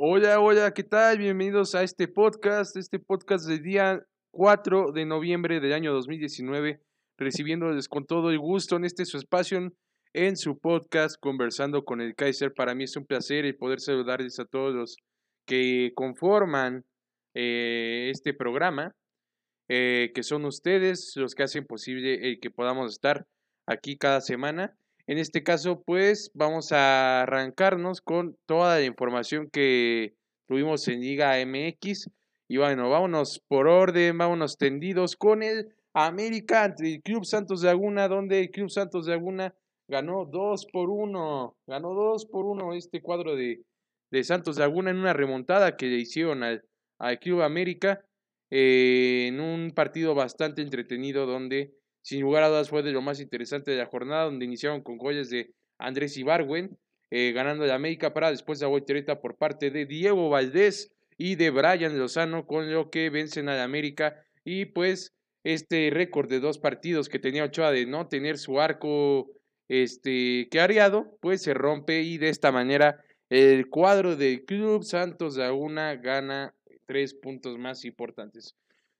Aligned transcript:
Hola, 0.00 0.40
hola, 0.40 0.72
¿qué 0.72 0.84
tal? 0.84 1.18
Bienvenidos 1.18 1.74
a 1.74 1.82
este 1.82 2.08
podcast, 2.08 2.76
este 2.76 2.98
podcast 2.98 3.46
del 3.46 3.62
día 3.62 4.06
4 4.30 4.92
de 4.92 5.04
noviembre 5.04 5.60
del 5.60 5.74
año 5.74 5.92
2019, 5.92 6.80
recibiéndoles 7.18 7.88
con 7.88 8.06
todo 8.06 8.30
el 8.30 8.38
gusto 8.38 8.76
en 8.76 8.86
este 8.86 9.04
su 9.04 9.18
espacio, 9.18 9.70
en 10.12 10.36
su 10.36 10.58
podcast, 10.58 11.16
conversando 11.20 11.84
con 11.84 12.00
el 12.00 12.14
Kaiser. 12.14 12.52
Para 12.52 12.74
mí 12.74 12.84
es 12.84 12.96
un 12.96 13.06
placer 13.06 13.44
el 13.44 13.56
poder 13.56 13.80
saludarles 13.80 14.38
a 14.38 14.44
todos 14.44 14.74
los 14.74 14.96
que 15.46 15.92
conforman 15.94 16.84
eh, 17.34 18.08
este 18.10 18.34
programa, 18.34 18.94
eh, 19.68 20.12
que 20.14 20.22
son 20.22 20.44
ustedes 20.44 21.12
los 21.16 21.34
que 21.34 21.42
hacen 21.42 21.66
posible 21.66 22.28
el 22.28 22.40
que 22.40 22.50
podamos 22.50 22.92
estar 22.92 23.26
aquí 23.66 23.96
cada 23.96 24.20
semana. 24.20 24.76
En 25.06 25.18
este 25.18 25.42
caso, 25.42 25.82
pues 25.82 26.30
vamos 26.34 26.72
a 26.72 27.22
arrancarnos 27.22 28.00
con 28.02 28.36
toda 28.46 28.78
la 28.78 28.84
información 28.84 29.48
que 29.50 30.14
tuvimos 30.46 30.86
en 30.88 31.00
Liga 31.00 31.34
MX. 31.44 32.10
Y 32.48 32.56
bueno, 32.56 32.90
vámonos 32.90 33.42
por 33.46 33.68
orden, 33.68 34.18
vámonos 34.18 34.58
tendidos 34.58 35.16
con 35.16 35.42
el 35.42 35.74
América 35.94 36.64
ante 36.64 36.94
el 36.94 37.02
Club 37.02 37.24
Santos 37.24 37.62
de 37.62 37.68
Laguna, 37.68 38.08
donde 38.08 38.40
el 38.40 38.50
Club 38.50 38.70
Santos 38.70 39.06
de 39.06 39.12
Laguna 39.12 39.54
ganó 39.88 40.26
2 40.26 40.66
por 40.72 40.90
1. 40.90 41.56
Ganó 41.66 41.94
2 41.94 42.26
por 42.26 42.44
1 42.44 42.74
este 42.74 43.00
cuadro 43.02 43.34
de, 43.34 43.62
de 44.10 44.24
Santos 44.24 44.58
Laguna 44.58 44.90
en 44.90 44.98
una 44.98 45.12
remontada 45.12 45.76
que 45.76 45.86
le 45.86 45.96
hicieron 45.96 46.42
al, 46.42 46.62
al 46.98 47.18
Club 47.18 47.42
América 47.42 48.04
eh, 48.50 49.26
en 49.28 49.40
un 49.40 49.72
partido 49.72 50.14
bastante 50.14 50.62
entretenido 50.62 51.26
donde 51.26 51.74
sin 52.02 52.22
lugar 52.22 52.42
a 52.42 52.48
dudas 52.48 52.70
fue 52.70 52.82
de 52.82 52.92
lo 52.92 53.02
más 53.02 53.20
interesante 53.20 53.70
de 53.70 53.78
la 53.78 53.86
jornada, 53.86 54.24
donde 54.24 54.44
iniciaron 54.44 54.82
con 54.82 54.96
goles 54.96 55.28
de 55.28 55.52
Andrés 55.78 56.16
Ibargüen, 56.16 56.78
eh, 57.10 57.32
ganando 57.32 57.64
de 57.64 57.72
América 57.72 58.14
para 58.14 58.30
después 58.30 58.60
la 58.60 58.68
voltereta 58.68 59.20
por 59.20 59.36
parte 59.36 59.70
de 59.70 59.84
Diego 59.84 60.30
Valdés 60.30 60.90
y 61.18 61.34
de 61.34 61.50
Brian 61.50 61.98
Lozano, 61.98 62.46
con 62.46 62.72
lo 62.72 62.90
que 62.90 63.10
vencen 63.10 63.48
a 63.48 63.56
la 63.56 63.64
América 63.64 64.24
y 64.44 64.66
pues 64.66 65.12
este 65.44 65.90
récord 65.90 66.28
de 66.28 66.40
dos 66.40 66.58
partidos 66.58 67.08
que 67.08 67.18
tenía 67.18 67.44
Ochoa 67.44 67.72
de 67.72 67.86
no 67.86 68.08
tener 68.08 68.38
su 68.38 68.60
arco 68.60 69.28
este, 69.68 70.48
que 70.50 70.60
areado, 70.60 71.18
pues 71.20 71.42
se 71.42 71.54
rompe 71.54 72.02
y 72.02 72.18
de 72.18 72.28
esta 72.28 72.52
manera 72.52 73.02
el 73.28 73.68
cuadro 73.68 74.16
del 74.16 74.44
Club 74.44 74.84
Santos 74.84 75.36
Laguna 75.36 75.94
gana 75.96 76.54
tres 76.86 77.14
puntos 77.14 77.58
más 77.58 77.84
importantes. 77.84 78.56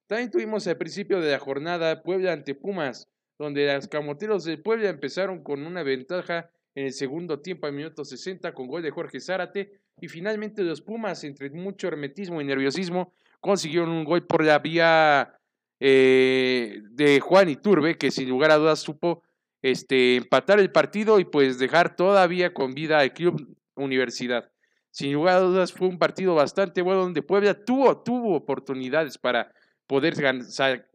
También 0.06 0.30
tuvimos 0.30 0.66
al 0.66 0.76
principio 0.76 1.20
de 1.20 1.32
la 1.32 1.38
jornada 1.38 2.02
Puebla 2.02 2.32
ante 2.32 2.54
Pumas, 2.54 3.08
donde 3.38 3.72
los 3.72 3.88
camoteros 3.88 4.44
de 4.44 4.58
Puebla 4.58 4.90
empezaron 4.90 5.42
con 5.42 5.64
una 5.64 5.82
ventaja 5.82 6.50
en 6.74 6.86
el 6.86 6.92
segundo 6.92 7.40
tiempo 7.40 7.66
al 7.66 7.72
minuto 7.72 8.04
60 8.04 8.52
con 8.52 8.68
gol 8.68 8.82
de 8.82 8.90
Jorge 8.90 9.20
Zárate 9.20 9.80
y 10.00 10.08
finalmente 10.08 10.62
los 10.62 10.80
Pumas, 10.80 11.24
entre 11.24 11.50
mucho 11.50 11.88
hermetismo 11.88 12.40
y 12.40 12.44
nerviosismo, 12.44 13.12
consiguieron 13.40 13.90
un 13.90 14.04
gol 14.04 14.26
por 14.26 14.44
la 14.44 14.58
vía 14.58 15.34
eh, 15.80 16.80
de 16.90 17.20
Juan 17.20 17.48
Iturbe, 17.48 17.96
que 17.96 18.10
sin 18.10 18.28
lugar 18.28 18.50
a 18.50 18.56
dudas 18.56 18.80
supo 18.80 19.22
este, 19.62 20.16
empatar 20.16 20.60
el 20.60 20.70
partido 20.70 21.18
y 21.20 21.24
pues 21.24 21.58
dejar 21.58 21.96
todavía 21.96 22.54
con 22.54 22.74
vida 22.74 23.00
al 23.00 23.12
Club 23.12 23.56
Universidad. 23.74 24.50
Sin 24.90 25.12
lugar 25.12 25.36
a 25.36 25.40
dudas 25.40 25.72
fue 25.72 25.88
un 25.88 25.98
partido 25.98 26.34
bastante 26.34 26.82
bueno 26.82 27.02
donde 27.02 27.22
Puebla 27.22 27.54
tuvo, 27.54 27.98
tuvo 27.98 28.34
oportunidades 28.34 29.18
para 29.18 29.52
poder 29.86 30.14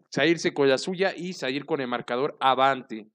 salirse 0.10 0.54
con 0.54 0.70
la 0.70 0.78
suya 0.78 1.14
y 1.16 1.34
salir 1.34 1.66
con 1.66 1.82
el 1.82 1.88
marcador 1.88 2.36
avante. 2.40 3.08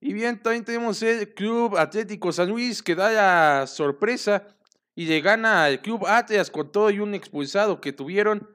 Y 0.00 0.12
bien, 0.12 0.42
también 0.42 0.64
tenemos 0.64 1.02
el 1.02 1.32
Club 1.34 1.76
Atlético 1.76 2.30
San 2.30 2.48
Luis 2.48 2.82
que 2.82 2.94
da 2.94 3.10
la 3.10 3.66
sorpresa 3.66 4.46
y 4.94 5.06
le 5.06 5.20
gana 5.20 5.64
al 5.64 5.80
Club 5.80 6.06
Atlas 6.06 6.50
con 6.50 6.70
todo 6.70 6.90
y 6.90 7.00
un 7.00 7.14
expulsado 7.14 7.80
que 7.80 7.92
tuvieron. 7.92 8.48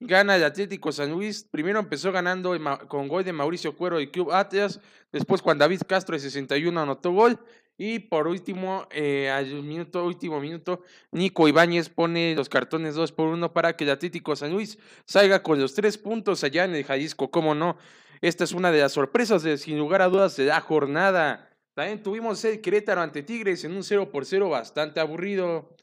Gana 0.00 0.36
el 0.36 0.44
Atlético 0.44 0.92
San 0.92 1.10
Luis. 1.10 1.44
Primero 1.44 1.80
empezó 1.80 2.12
ganando 2.12 2.56
con 2.88 3.08
gol 3.08 3.24
de 3.24 3.32
Mauricio 3.32 3.76
Cuero 3.76 3.98
del 3.98 4.10
Club 4.10 4.32
Atlas. 4.32 4.80
Después, 5.10 5.42
cuando 5.42 5.64
David 5.64 5.82
Castro 5.86 6.14
de 6.14 6.20
61 6.20 6.80
anotó 6.80 7.12
gol. 7.12 7.38
Y 7.80 8.00
por 8.00 8.26
último, 8.26 8.88
eh, 8.90 9.30
al 9.30 9.62
minuto, 9.62 10.04
último 10.04 10.40
minuto, 10.40 10.82
Nico 11.12 11.46
Ibáñez 11.46 11.88
pone 11.88 12.34
los 12.34 12.48
cartones 12.48 12.96
2 12.96 13.12
por 13.12 13.28
1 13.28 13.52
para 13.52 13.76
que 13.76 13.84
el 13.84 13.90
Atlético 13.90 14.34
San 14.34 14.52
Luis 14.52 14.78
salga 15.04 15.44
con 15.44 15.60
los 15.60 15.74
tres 15.74 15.96
puntos 15.96 16.42
allá 16.42 16.64
en 16.64 16.74
el 16.74 16.84
Jalisco. 16.84 17.30
¿Cómo 17.30 17.54
no? 17.54 17.76
Esta 18.20 18.42
es 18.42 18.52
una 18.52 18.72
de 18.72 18.80
las 18.80 18.92
sorpresas, 18.92 19.44
de, 19.44 19.56
sin 19.58 19.78
lugar 19.78 20.02
a 20.02 20.08
dudas, 20.08 20.36
de 20.36 20.46
la 20.46 20.60
jornada. 20.60 21.48
También 21.74 22.02
tuvimos 22.02 22.44
el 22.44 22.60
Querétaro 22.60 23.00
ante 23.00 23.22
Tigres 23.22 23.62
en 23.62 23.76
un 23.76 23.84
0 23.84 24.10
por 24.10 24.24
0 24.26 24.48
bastante 24.48 24.98
aburrido. 24.98 25.76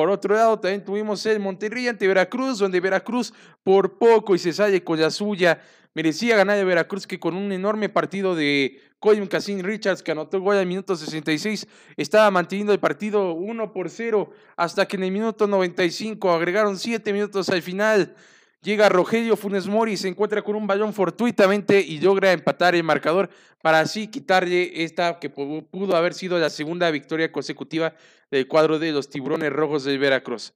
Por 0.00 0.08
otro 0.08 0.34
lado, 0.34 0.58
también 0.58 0.82
tuvimos 0.82 1.26
el 1.26 1.40
Monterrey 1.40 1.86
ante 1.86 2.08
Veracruz, 2.08 2.58
donde 2.58 2.80
Veracruz 2.80 3.34
por 3.62 3.98
poco 3.98 4.34
y 4.34 4.38
se 4.38 4.50
sale 4.50 4.82
con 4.82 4.98
la 4.98 5.10
suya. 5.10 5.60
Merecía 5.92 6.38
ganar 6.38 6.56
de 6.56 6.64
Veracruz 6.64 7.06
que 7.06 7.20
con 7.20 7.36
un 7.36 7.52
enorme 7.52 7.90
partido 7.90 8.34
de 8.34 8.80
Colin 8.98 9.26
Cassin 9.26 9.62
Richards, 9.62 10.02
que 10.02 10.12
anotó 10.12 10.40
gol 10.40 10.56
al 10.56 10.64
minuto 10.64 10.96
66, 10.96 11.66
estaba 11.98 12.30
manteniendo 12.30 12.72
el 12.72 12.80
partido 12.80 13.34
1 13.34 13.74
por 13.74 13.90
0 13.90 14.30
hasta 14.56 14.88
que 14.88 14.96
en 14.96 15.02
el 15.02 15.12
minuto 15.12 15.46
95 15.46 16.32
agregaron 16.32 16.78
7 16.78 17.12
minutos 17.12 17.50
al 17.50 17.60
final. 17.60 18.16
Llega 18.62 18.90
Rogelio 18.90 19.38
Funes 19.38 19.66
Mori, 19.68 19.96
se 19.96 20.08
encuentra 20.08 20.42
con 20.42 20.54
un 20.54 20.66
balón 20.66 20.92
fortuitamente 20.92 21.80
y 21.80 21.98
logra 21.98 22.32
empatar 22.32 22.74
el 22.74 22.84
marcador 22.84 23.30
para 23.62 23.80
así 23.80 24.08
quitarle 24.08 24.84
esta 24.84 25.18
que 25.18 25.30
pudo 25.30 25.96
haber 25.96 26.12
sido 26.12 26.38
la 26.38 26.50
segunda 26.50 26.90
victoria 26.90 27.32
consecutiva 27.32 27.94
del 28.30 28.46
cuadro 28.46 28.78
de 28.78 28.92
los 28.92 29.08
Tiburones 29.08 29.50
Rojos 29.50 29.84
del 29.84 29.98
Veracruz. 29.98 30.52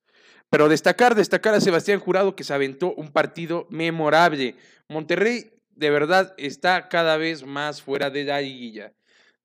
Pero 0.51 0.69
destacar, 0.69 1.15
destacar 1.15 1.55
a 1.55 1.63
Sebastián 1.63 1.99
Jurado 1.99 2.37
que 2.37 2.45
se 2.45 2.53
aventó 2.53 2.93
un 2.93 3.11
partido 3.11 3.67
memorable. 3.71 4.57
Monterrey 4.91 5.53
de 5.71 5.89
verdad 5.89 6.35
está 6.37 6.91
cada 6.91 7.17
vez 7.17 7.43
más 7.43 7.81
fuera 7.81 8.11
de 8.11 8.25
la 8.25 8.43
liguilla. 8.43 8.93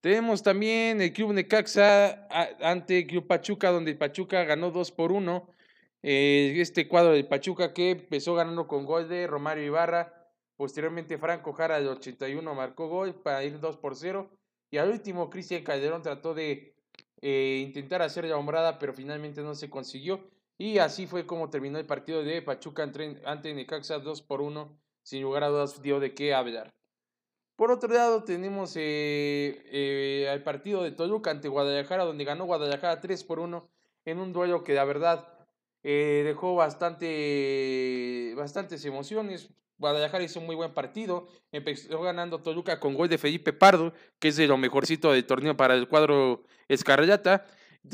Tenemos 0.02 0.44
también 0.44 1.02
el 1.02 1.14
Club 1.14 1.32
Necaxa 1.32 2.28
ante 2.62 3.00
el 3.00 3.08
Club 3.08 3.26
Pachuca, 3.26 3.72
donde 3.72 3.96
Pachuca 3.96 4.44
ganó 4.44 4.70
2 4.70 4.92
por 4.92 5.14
1. 5.14 5.50
Eh, 6.02 6.56
este 6.58 6.88
cuadro 6.88 7.12
de 7.12 7.24
Pachuca 7.24 7.74
que 7.74 7.92
empezó 7.92 8.36
ganando 8.36 8.68
con 8.68 8.86
gol 8.86 9.10
de 9.10 9.28
Romario 9.28 9.66
Ibarra. 9.66 10.14
Posteriormente 10.56 11.18
Franco 11.18 11.54
Jara 11.54 11.80
del 11.80 11.88
81 11.90 12.54
marcó 12.54 12.88
gol 12.88 13.16
para 13.16 13.44
ir 13.44 13.60
2 13.60 13.78
por 13.78 13.96
0. 13.96 14.30
Y 14.72 14.78
al 14.78 14.90
último 14.90 15.30
Cristian 15.30 15.64
Calderón 15.64 16.02
trató 16.02 16.34
de 16.34 16.76
eh, 17.22 17.64
intentar 17.66 18.02
hacer 18.02 18.26
la 18.26 18.38
hombrada, 18.38 18.80
pero 18.80 18.94
finalmente 18.94 19.42
no 19.42 19.56
se 19.56 19.70
consiguió. 19.70 20.30
Y 20.58 20.78
así 20.80 21.08
fue 21.08 21.26
como 21.26 21.50
terminó 21.50 21.80
el 21.80 21.86
partido 21.86 22.24
de 22.24 22.42
Pachuca 22.42 22.84
ante 23.26 23.54
Necaxa 23.54 24.00
2 24.00 24.22
por 24.22 24.42
1 24.42 24.78
sin 25.04 25.24
lugar 25.24 25.44
a 25.44 25.48
dudas 25.48 25.82
dio 25.82 26.00
de 26.00 26.14
qué 26.14 26.34
hablar. 26.36 26.74
Por 27.56 27.72
otro 27.72 27.92
lado, 27.92 28.24
tenemos 28.24 28.76
eh, 28.76 29.64
eh, 29.66 30.30
el 30.32 30.44
partido 30.44 30.84
de 30.84 30.92
Toluca 30.92 31.32
ante 31.32 31.48
Guadalajara, 31.48 32.06
donde 32.06 32.24
ganó 32.24 32.46
Guadalajara 32.46 33.02
3 33.02 33.24
por 33.24 33.40
1 33.40 33.70
en 34.06 34.20
un 34.20 34.32
duelo 34.32 34.64
que 34.64 34.74
la 34.74 34.86
verdad 34.86 35.39
eh, 35.84 36.24
dejó 36.26 36.56
bastante, 36.56 38.34
bastantes 38.36 38.84
emociones. 38.86 39.50
Guadalajara 39.78 40.24
hizo 40.24 40.42
un 40.42 40.46
muy 40.46 40.56
buen 40.56 40.74
partido, 40.74 41.30
empezó 41.54 42.02
ganando 42.02 42.42
Toluca 42.42 42.82
con 42.82 42.96
gol 42.96 43.08
de 43.08 43.18
Felipe 43.18 43.54
Pardo, 43.54 43.94
que 44.20 44.28
es 44.28 44.36
de 44.36 44.46
lo 44.46 44.58
mejorcito 44.58 45.14
del 45.14 45.26
torneo 45.26 45.56
para 45.56 45.74
el 45.74 45.88
cuadro 45.88 46.44
Escarlata. 46.68 47.46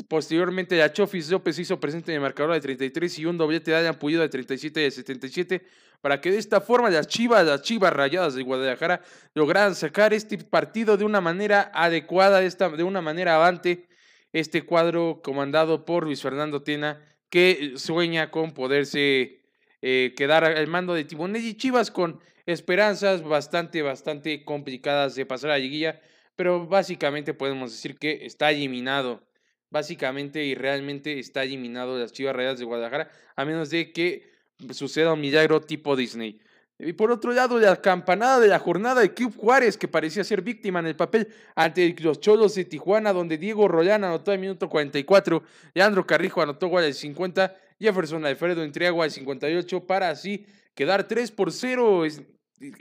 Posteriormente, 0.08 0.76
la 0.76 0.92
Chofis 0.92 1.30
López 1.30 1.56
hizo 1.60 1.78
presente 1.78 2.10
en 2.10 2.16
el 2.16 2.22
marcador 2.22 2.54
de 2.54 2.60
33 2.60 3.20
y 3.20 3.26
un 3.26 3.38
doblete 3.38 3.70
de 3.70 3.76
Adrián 3.76 3.98
Pulido 4.00 4.22
de 4.22 4.28
37 4.28 4.80
y 4.80 4.82
de 4.82 4.90
77 4.90 5.66
para 6.00 6.20
que 6.20 6.30
de 6.30 6.38
esta 6.38 6.60
forma 6.60 6.90
las 6.90 7.08
Chivas, 7.08 7.44
las 7.46 7.62
Chivas 7.62 7.92
Rayadas 7.92 8.34
de 8.34 8.42
Guadalajara 8.42 9.02
lograran 9.34 9.74
sacar 9.74 10.12
este 10.12 10.38
partido 10.38 10.96
de 10.96 11.04
una 11.04 11.20
manera 11.20 11.70
adecuada, 11.74 12.40
de 12.40 12.82
una 12.82 13.00
manera 13.00 13.36
avante, 13.36 13.88
este 14.32 14.62
cuadro 14.62 15.20
comandado 15.22 15.84
por 15.84 16.04
Luis 16.04 16.22
Fernando 16.22 16.62
Tena, 16.62 17.00
que 17.30 17.74
sueña 17.76 18.30
con 18.30 18.52
poderse 18.52 19.40
eh, 19.82 20.14
quedar 20.16 20.44
al 20.44 20.66
mando 20.66 20.94
de 20.94 21.04
Timonel 21.04 21.44
y 21.44 21.54
Chivas 21.54 21.90
con 21.90 22.20
esperanzas 22.46 23.22
bastante, 23.22 23.82
bastante 23.82 24.44
complicadas 24.44 25.14
de 25.14 25.26
pasar 25.26 25.50
a 25.50 25.54
la 25.54 25.58
liguilla, 25.58 26.00
pero 26.36 26.66
básicamente 26.66 27.34
podemos 27.34 27.72
decir 27.72 27.98
que 27.98 28.24
está 28.26 28.50
eliminado 28.50 29.26
básicamente 29.70 30.44
y 30.44 30.54
realmente 30.54 31.18
está 31.18 31.42
eliminado 31.42 31.98
las 31.98 32.12
Chivas 32.12 32.36
Rayadas 32.36 32.58
de 32.58 32.64
Guadalajara, 32.64 33.10
a 33.34 33.44
menos 33.44 33.70
de 33.70 33.92
que 33.92 34.30
suceda 34.70 35.12
un 35.12 35.20
milagro 35.20 35.60
tipo 35.60 35.96
Disney. 35.96 36.40
Y 36.78 36.92
por 36.92 37.10
otro 37.10 37.32
lado, 37.32 37.58
la 37.58 37.80
campanada 37.80 38.38
de 38.38 38.48
la 38.48 38.58
jornada 38.58 39.00
de 39.00 39.14
Club 39.14 39.34
Juárez, 39.34 39.78
que 39.78 39.88
parecía 39.88 40.24
ser 40.24 40.42
víctima 40.42 40.80
en 40.80 40.86
el 40.86 40.96
papel 40.96 41.28
ante 41.54 41.94
los 42.00 42.20
Cholos 42.20 42.54
de 42.54 42.66
Tijuana, 42.66 43.14
donde 43.14 43.38
Diego 43.38 43.66
Rollán 43.66 44.04
anotó 44.04 44.32
en 44.32 44.42
minuto 44.42 44.68
44, 44.68 45.42
Leandro 45.72 46.06
Carrijo 46.06 46.42
anotó 46.42 46.68
gol 46.68 46.84
al 46.84 46.92
50, 46.92 47.56
Jefferson 47.80 48.26
Alfredo 48.26 48.62
entregó 48.62 49.02
al 49.02 49.10
58, 49.10 49.86
para 49.86 50.10
así 50.10 50.44
quedar 50.74 51.08
3 51.08 51.30
por 51.32 51.50
0 51.50 52.02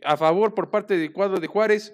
a 0.03 0.17
favor 0.17 0.53
por 0.53 0.69
parte 0.69 0.97
del 0.97 1.13
cuadro 1.13 1.39
de 1.39 1.47
Juárez, 1.47 1.93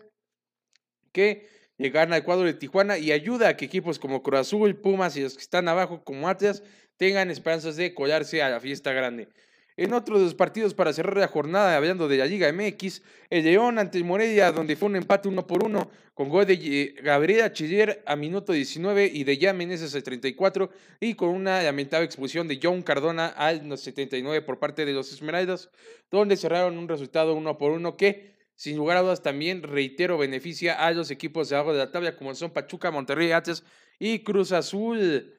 que 1.12 1.48
gana 1.78 2.16
al 2.16 2.24
cuadro 2.24 2.46
de 2.46 2.56
Tijuana 2.56 2.98
y 2.98 3.12
ayuda 3.12 3.50
a 3.50 3.58
que 3.58 3.66
equipos 3.66 4.00
como 4.00 4.24
Cruz 4.24 4.56
Pumas 4.82 5.18
y 5.18 5.22
los 5.22 5.36
que 5.36 5.42
están 5.42 5.68
abajo 5.68 6.04
como 6.04 6.28
Atlas 6.30 6.64
tengan 6.98 7.30
esperanzas 7.30 7.76
de 7.76 7.94
colarse 7.94 8.42
a 8.42 8.50
la 8.50 8.60
fiesta 8.60 8.92
grande. 8.92 9.30
En 9.78 9.94
otro 9.94 10.18
de 10.18 10.26
los 10.26 10.36
partidos 10.36 10.74
para 10.74 10.92
cerrar 10.92 11.18
la 11.18 11.28
jornada, 11.28 11.78
hablando 11.78 12.08
de 12.08 12.18
la 12.18 12.26
Liga 12.26 12.52
MX, 12.52 13.02
el 13.30 13.46
León 13.46 13.80
ante 13.80 13.98
el 13.98 14.04
Morelia, 14.04 14.52
donde 14.52 14.76
fue 14.76 14.90
un 14.90 14.98
empate 14.98 15.30
uno 15.30 15.48
por 15.48 15.64
uno, 15.64 15.90
con 16.14 16.28
gol 16.28 16.46
de 16.46 16.54
eh, 16.54 16.96
Gabriela 17.02 17.54
Chiller 17.54 18.04
a 18.06 18.18
minuto 18.18 18.52
19 18.52 19.10
y 19.14 19.24
de 19.24 19.38
Ya 19.38 19.54
Meneses 19.54 19.96
al 19.96 20.04
34, 20.04 20.70
y 21.00 21.14
con 21.14 21.30
una 21.30 21.64
lamentable 21.64 22.06
expulsión 22.06 22.50
de 22.50 22.60
John 22.62 22.82
Cardona 22.82 23.28
al 23.28 23.78
79 23.78 24.42
por 24.42 24.60
parte 24.60 24.86
de 24.86 24.92
los 24.92 25.12
Esmeraldas, 25.14 25.70
donde 26.12 26.36
cerraron 26.36 26.78
un 26.78 26.90
resultado 26.90 27.34
uno 27.34 27.58
por 27.58 27.72
uno 27.72 27.96
que, 27.96 28.36
sin 28.56 28.76
lugar 28.76 28.98
a 28.98 29.02
dudas, 29.02 29.24
también, 29.24 29.64
reitero, 29.64 30.18
beneficia 30.18 30.74
a 30.74 30.92
los 30.92 31.12
equipos 31.12 31.48
de 31.48 31.56
abajo 31.56 31.72
de 31.72 31.80
la 31.80 31.92
tabla, 31.92 32.18
como 32.18 32.36
son 32.36 32.52
Pachuca, 32.52 32.92
Monterrey, 32.92 33.32
Atlas 33.32 33.64
y 34.00 34.20
Cruz 34.20 34.52
Azul. 34.52 35.34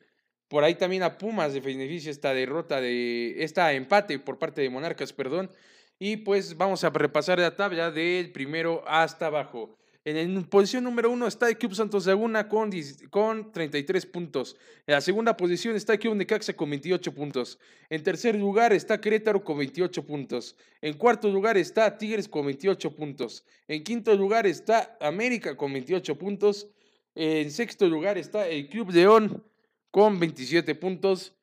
Por 0.53 0.65
ahí 0.65 0.75
también 0.75 1.03
a 1.03 1.17
Pumas 1.17 1.55
de 1.55 1.61
beneficia 1.61 2.11
esta 2.11 2.35
derrota 2.35 2.79
de 2.79 3.43
esta 3.43 3.73
empate 3.73 4.19
por 4.19 4.39
parte 4.39 4.61
de 4.61 4.69
Monarcas, 4.69 5.11
perdón. 5.11 5.51
Y 5.99 6.19
pues 6.19 6.59
vamos 6.59 6.85
a 6.85 6.91
repasar 6.91 7.39
la 7.39 7.57
tabla 7.57 7.91
del 7.91 8.31
primero 8.33 8.85
hasta 8.87 9.29
abajo. 9.29 9.79
En 10.05 10.35
la 10.35 10.43
posición 10.43 10.85
número 10.85 11.09
uno 11.09 11.27
está 11.27 11.49
el 11.49 11.57
Club 11.57 11.75
Santos 11.75 12.05
Laguna 12.05 12.51
con, 12.51 12.71
con 13.09 13.51
33 13.51 14.05
puntos. 14.05 14.55
En 14.87 14.93
la 14.93 15.01
segunda 15.01 15.35
posición 15.39 15.75
está 15.75 15.95
el 15.95 16.01
Club 16.01 16.17
Necaxa 16.17 16.53
con 16.53 16.69
28 16.69 17.15
puntos. 17.15 17.59
En 17.89 18.03
tercer 18.03 18.37
lugar 18.37 18.75
está 18.75 19.01
Querétaro 19.01 19.43
con 19.43 19.57
28 19.57 20.05
puntos. 20.05 20.55
En 20.83 20.99
cuarto 20.99 21.31
lugar 21.31 21.57
está 21.57 21.97
Tigres 21.97 22.29
con 22.29 22.45
28 22.45 22.95
puntos. 22.95 23.47
En 23.69 23.83
quinto 23.83 24.15
lugar 24.15 24.47
está 24.47 24.99
América 25.01 25.57
con 25.57 25.73
28 25.73 26.19
puntos. 26.19 26.69
En 27.15 27.51
sexto 27.51 27.89
lugar 27.89 28.19
está 28.19 28.47
el 28.47 28.69
Club 28.69 28.91
León 28.91 29.43
con 29.93 30.19
27 30.19 30.75
puntos. 30.75 31.35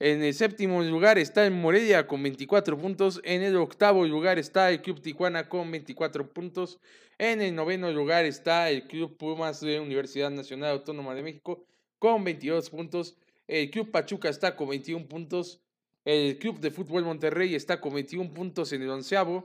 En 0.00 0.22
el 0.22 0.32
séptimo 0.32 0.82
lugar 0.82 1.18
está 1.18 1.46
el 1.46 1.52
Morelia 1.52 2.06
con 2.06 2.22
24 2.22 2.78
puntos. 2.78 3.20
En 3.22 3.42
el 3.42 3.54
octavo 3.56 4.04
lugar 4.06 4.38
está 4.38 4.70
el 4.70 4.80
Club 4.80 5.00
Tijuana 5.00 5.48
con 5.48 5.70
24 5.70 6.32
puntos. 6.32 6.80
En 7.18 7.42
el 7.42 7.54
noveno 7.54 7.92
lugar 7.92 8.24
está 8.24 8.70
el 8.70 8.88
Club 8.88 9.16
Pumas 9.16 9.60
de 9.60 9.78
Universidad 9.78 10.30
Nacional 10.30 10.70
Autónoma 10.70 11.14
de 11.14 11.22
México 11.22 11.64
con 11.98 12.24
22 12.24 12.70
puntos. 12.70 13.16
El 13.46 13.70
Club 13.70 13.90
Pachuca 13.90 14.30
está 14.30 14.56
con 14.56 14.70
21 14.70 15.06
puntos. 15.06 15.60
El 16.04 16.38
Club 16.38 16.60
de 16.60 16.70
Fútbol 16.70 17.04
Monterrey 17.04 17.54
está 17.54 17.80
con 17.80 17.92
21 17.92 18.32
puntos 18.32 18.72
en 18.72 18.82
el 18.82 18.90
onceavo. 18.90 19.44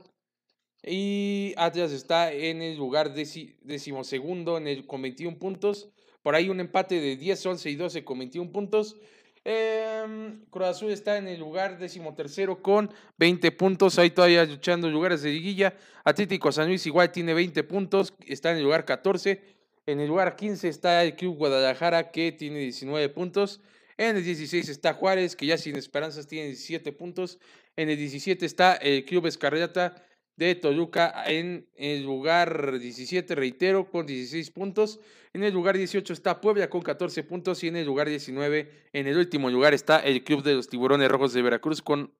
Y 0.82 1.52
Atlas 1.58 1.92
está 1.92 2.32
en 2.32 2.62
el 2.62 2.78
lugar 2.78 3.12
decimosegundo 3.12 4.58
con 4.86 5.02
21 5.02 5.38
puntos. 5.38 5.90
Por 6.24 6.34
ahí 6.34 6.48
un 6.48 6.58
empate 6.58 7.02
de 7.02 7.18
10, 7.18 7.44
11 7.44 7.70
y 7.70 7.76
12 7.76 8.02
con 8.02 8.18
21 8.18 8.50
puntos. 8.50 8.96
Eh, 9.44 10.32
Cruz 10.48 10.66
Azul 10.66 10.90
está 10.90 11.18
en 11.18 11.28
el 11.28 11.38
lugar 11.38 11.78
decimotercero 11.78 12.62
con 12.62 12.90
20 13.18 13.52
puntos. 13.52 13.98
Ahí 13.98 14.08
todavía 14.08 14.46
luchando 14.46 14.88
lugares 14.88 15.20
de 15.20 15.32
liguilla. 15.32 15.76
Atlético 16.02 16.50
San 16.50 16.68
Luis 16.68 16.86
igual 16.86 17.12
tiene 17.12 17.34
20 17.34 17.62
puntos. 17.64 18.14
Está 18.26 18.52
en 18.52 18.56
el 18.56 18.62
lugar 18.62 18.86
14. 18.86 19.42
En 19.84 20.00
el 20.00 20.08
lugar 20.08 20.34
15 20.34 20.66
está 20.66 21.04
el 21.04 21.14
Club 21.14 21.36
Guadalajara 21.36 22.10
que 22.10 22.32
tiene 22.32 22.60
19 22.60 23.10
puntos. 23.10 23.60
En 23.98 24.16
el 24.16 24.24
16 24.24 24.70
está 24.70 24.94
Juárez 24.94 25.36
que 25.36 25.44
ya 25.44 25.58
sin 25.58 25.76
esperanzas 25.76 26.26
tiene 26.26 26.46
17 26.46 26.90
puntos. 26.92 27.38
En 27.76 27.90
el 27.90 27.98
17 27.98 28.46
está 28.46 28.76
el 28.76 29.04
Club 29.04 29.26
Escarriata 29.26 30.02
de 30.36 30.54
Toluca 30.54 31.24
en 31.26 31.68
el 31.76 32.02
lugar 32.02 32.78
17, 32.78 33.34
reitero, 33.34 33.90
con 33.90 34.06
16 34.06 34.50
puntos. 34.50 35.00
En 35.32 35.42
el 35.42 35.52
lugar 35.52 35.76
18 35.76 36.12
está 36.12 36.40
Puebla 36.40 36.68
con 36.70 36.82
14 36.82 37.22
puntos 37.24 37.62
y 37.64 37.68
en 37.68 37.76
el 37.76 37.86
lugar 37.86 38.08
19, 38.08 38.88
en 38.92 39.06
el 39.06 39.16
último 39.16 39.50
lugar 39.50 39.74
está 39.74 39.98
el 40.00 40.24
Club 40.24 40.42
de 40.42 40.54
los 40.54 40.68
Tiburones 40.68 41.08
Rojos 41.08 41.32
de 41.32 41.42
Veracruz 41.42 41.82
con 41.82 42.12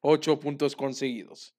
8 0.00 0.40
puntos 0.40 0.76
conseguidos. 0.76 1.54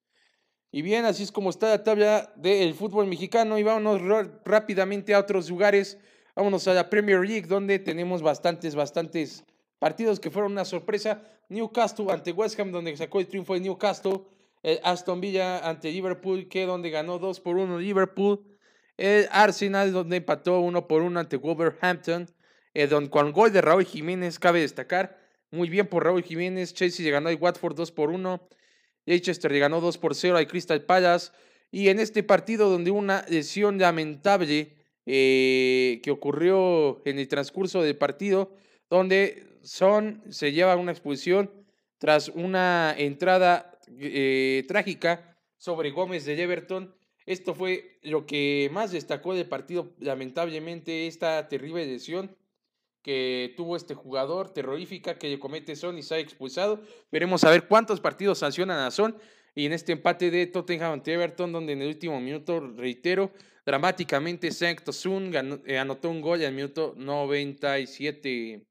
Y 0.70 0.82
bien, 0.82 1.04
así 1.04 1.22
es 1.22 1.32
como 1.32 1.50
está 1.50 1.68
la 1.68 1.82
tabla 1.82 2.32
del 2.36 2.74
fútbol 2.74 3.06
mexicano 3.06 3.58
y 3.58 3.62
vámonos 3.62 4.00
rápidamente 4.44 5.14
a 5.14 5.20
otros 5.20 5.48
lugares. 5.48 5.98
Vámonos 6.34 6.68
a 6.68 6.74
la 6.74 6.90
Premier 6.90 7.20
League 7.20 7.46
donde 7.46 7.78
tenemos 7.78 8.20
bastantes, 8.20 8.74
bastantes 8.74 9.44
partidos 9.78 10.20
que 10.20 10.30
fueron 10.30 10.52
una 10.52 10.64
sorpresa. 10.64 11.22
Newcastle 11.48 12.10
ante 12.10 12.32
West 12.32 12.58
Ham 12.60 12.72
donde 12.72 12.96
sacó 12.96 13.20
el 13.20 13.26
triunfo 13.26 13.54
de 13.54 13.60
Newcastle. 13.60 14.20
El 14.66 14.80
Aston 14.82 15.20
Villa 15.20 15.60
ante 15.60 15.92
Liverpool, 15.92 16.48
que 16.48 16.66
donde 16.66 16.90
ganó 16.90 17.20
2 17.20 17.38
por 17.38 17.56
1 17.56 17.78
Liverpool. 17.78 18.40
El 18.96 19.28
Arsenal, 19.30 19.92
donde 19.92 20.16
empató 20.16 20.58
1 20.58 20.88
por 20.88 21.02
1 21.02 21.20
ante 21.20 21.36
Wolverhampton. 21.36 22.28
Eh, 22.74 22.88
don, 22.88 23.06
con 23.06 23.30
gol 23.30 23.52
de 23.52 23.60
Raúl 23.60 23.84
Jiménez, 23.84 24.40
cabe 24.40 24.58
destacar. 24.58 25.20
Muy 25.52 25.68
bien 25.68 25.86
por 25.86 26.02
Raúl 26.02 26.24
Jiménez. 26.24 26.74
Chelsea 26.74 27.04
le 27.04 27.12
ganó 27.12 27.28
a 27.28 27.34
Watford 27.34 27.76
2 27.76 27.92
por 27.92 28.10
1. 28.10 28.48
Leicester 29.04 29.52
le 29.52 29.60
ganó 29.60 29.80
2 29.80 29.98
por 29.98 30.16
0 30.16 30.36
a 30.36 30.44
Crystal 30.46 30.82
Palace. 30.82 31.30
Y 31.70 31.88
en 31.88 32.00
este 32.00 32.24
partido, 32.24 32.68
donde 32.68 32.90
una 32.90 33.24
lesión 33.28 33.78
lamentable 33.78 34.74
eh, 35.06 36.00
que 36.02 36.10
ocurrió 36.10 37.02
en 37.04 37.20
el 37.20 37.28
transcurso 37.28 37.82
del 37.82 37.96
partido, 37.96 38.52
donde 38.90 39.46
Son 39.62 40.24
se 40.28 40.50
lleva 40.50 40.74
una 40.74 40.90
expulsión 40.90 41.52
tras 41.98 42.30
una 42.30 42.92
entrada 42.98 43.75
eh, 43.86 44.64
trágica 44.68 45.36
sobre 45.56 45.90
Gómez 45.90 46.24
de 46.24 46.40
Everton. 46.40 46.94
Esto 47.24 47.54
fue 47.54 47.98
lo 48.02 48.26
que 48.26 48.68
más 48.72 48.92
destacó 48.92 49.34
del 49.34 49.48
partido, 49.48 49.94
lamentablemente, 49.98 51.06
esta 51.06 51.48
terrible 51.48 51.84
lesión 51.86 52.36
que 53.02 53.54
tuvo 53.56 53.76
este 53.76 53.94
jugador 53.94 54.52
terrorífica 54.52 55.16
que 55.16 55.38
comete 55.38 55.76
Son 55.76 55.96
y 55.96 56.02
se 56.02 56.16
ha 56.16 56.18
expulsado. 56.18 56.82
Veremos 57.12 57.44
a 57.44 57.50
ver 57.50 57.68
cuántos 57.68 58.00
partidos 58.00 58.38
sancionan 58.38 58.80
a 58.80 58.90
Son. 58.90 59.16
Y 59.54 59.64
en 59.64 59.72
este 59.72 59.92
empate 59.92 60.30
de 60.30 60.46
Tottenham 60.46 60.94
ante 60.94 61.14
Everton, 61.14 61.52
donde 61.52 61.72
en 61.72 61.82
el 61.82 61.88
último 61.88 62.20
minuto, 62.20 62.60
reitero, 62.60 63.30
dramáticamente 63.64 64.50
Sankt 64.50 64.90
Sun 64.90 65.32
eh, 65.66 65.78
anotó 65.78 66.10
un 66.10 66.20
gol 66.20 66.44
al 66.44 66.52
minuto 66.52 66.94
97. 66.96 68.66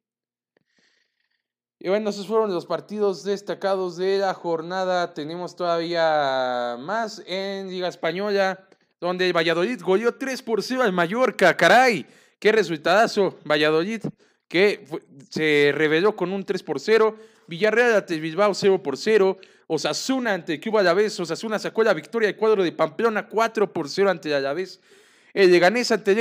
Y 1.79 1.89
bueno, 1.89 2.09
esos 2.09 2.27
fueron 2.27 2.53
los 2.53 2.65
partidos 2.65 3.23
destacados 3.23 3.97
de 3.97 4.17
la 4.19 4.33
jornada. 4.33 5.13
Tenemos 5.13 5.55
todavía 5.55 6.77
más 6.79 7.21
en 7.27 7.69
Liga 7.69 7.87
Española, 7.89 8.67
donde 9.01 9.31
Valladolid 9.33 9.81
goleó 9.81 10.15
3 10.15 10.41
por 10.41 10.63
0 10.63 10.83
al 10.83 10.93
Mallorca. 10.93 11.55
Caray, 11.57 12.05
qué 12.39 12.51
resultadazo. 12.51 13.37
Valladolid 13.43 14.01
que 14.47 14.85
se 15.29 15.71
reveló 15.75 16.15
con 16.15 16.31
un 16.31 16.45
3 16.45 16.63
por 16.63 16.79
0. 16.79 17.17
Villarreal 17.47 17.95
ante 17.95 18.19
Bilbao 18.19 18.53
0 18.53 18.81
por 18.81 18.97
0. 18.97 19.37
Osasuna 19.67 20.33
ante 20.33 20.59
Cuba 20.61 20.79
Alavés. 20.79 21.19
Osasuna 21.19 21.59
sacó 21.59 21.83
la 21.83 21.93
victoria 21.93 22.27
del 22.27 22.37
cuadro 22.37 22.63
de 22.63 22.71
Pamplona 22.71 23.27
4 23.27 23.73
por 23.73 23.89
0 23.89 24.09
ante 24.09 24.33
Alavés. 24.33 24.79
El 25.35 25.51
Leganés 25.51 25.91
ante 25.91 26.13
el 26.13 26.19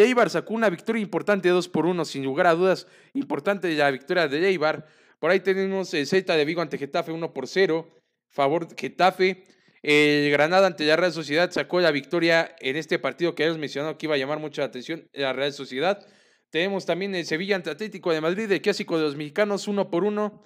Eibar, 0.00 0.28
sacó 0.28 0.52
una 0.52 0.68
victoria 0.68 1.00
importante 1.00 1.48
2 1.48 1.68
por 1.68 1.86
1, 1.86 2.04
sin 2.04 2.24
lugar 2.24 2.48
a 2.48 2.54
dudas, 2.54 2.88
importante 3.14 3.72
la 3.76 3.92
victoria 3.92 4.26
de 4.26 4.44
Eibar. 4.48 4.88
Por 5.20 5.30
ahí 5.30 5.38
tenemos 5.38 5.94
el 5.94 6.04
Celta 6.04 6.36
de 6.36 6.44
Vigo 6.44 6.62
ante 6.62 6.76
Getafe 6.76 7.12
1 7.12 7.32
por 7.32 7.46
0. 7.46 7.88
Favor 8.28 8.66
Getafe. 8.76 9.44
El 9.84 10.32
Granada 10.32 10.66
ante 10.66 10.84
la 10.84 10.96
Real 10.96 11.12
Sociedad 11.12 11.48
sacó 11.52 11.78
la 11.78 11.92
victoria 11.92 12.56
en 12.58 12.74
este 12.74 12.98
partido 12.98 13.36
que 13.36 13.44
hemos 13.44 13.56
mencionado 13.56 13.96
que 13.96 14.06
iba 14.06 14.16
a 14.16 14.18
llamar 14.18 14.40
mucha 14.40 14.64
atención, 14.64 15.08
la 15.12 15.32
Real 15.32 15.52
Sociedad. 15.52 16.04
Tenemos 16.50 16.84
también 16.86 17.14
el 17.14 17.24
Sevilla 17.24 17.54
ante 17.54 17.70
Atlético 17.70 18.10
de 18.10 18.20
Madrid, 18.20 18.50
el 18.50 18.62
clásico 18.62 18.98
de 18.98 19.04
los 19.04 19.14
mexicanos 19.14 19.68
1 19.68 19.90
por 19.90 20.02
1. 20.02 20.44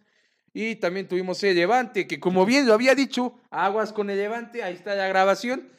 Y 0.52 0.76
también 0.76 1.08
tuvimos 1.08 1.42
el 1.42 1.56
Levante, 1.56 2.06
que 2.06 2.20
como 2.20 2.44
bien 2.44 2.66
lo 2.66 2.74
había 2.74 2.94
dicho, 2.94 3.40
aguas 3.50 3.94
con 3.94 4.10
el 4.10 4.18
Levante, 4.18 4.62
ahí 4.62 4.74
está 4.74 4.94
la 4.94 5.08
grabación. 5.08 5.70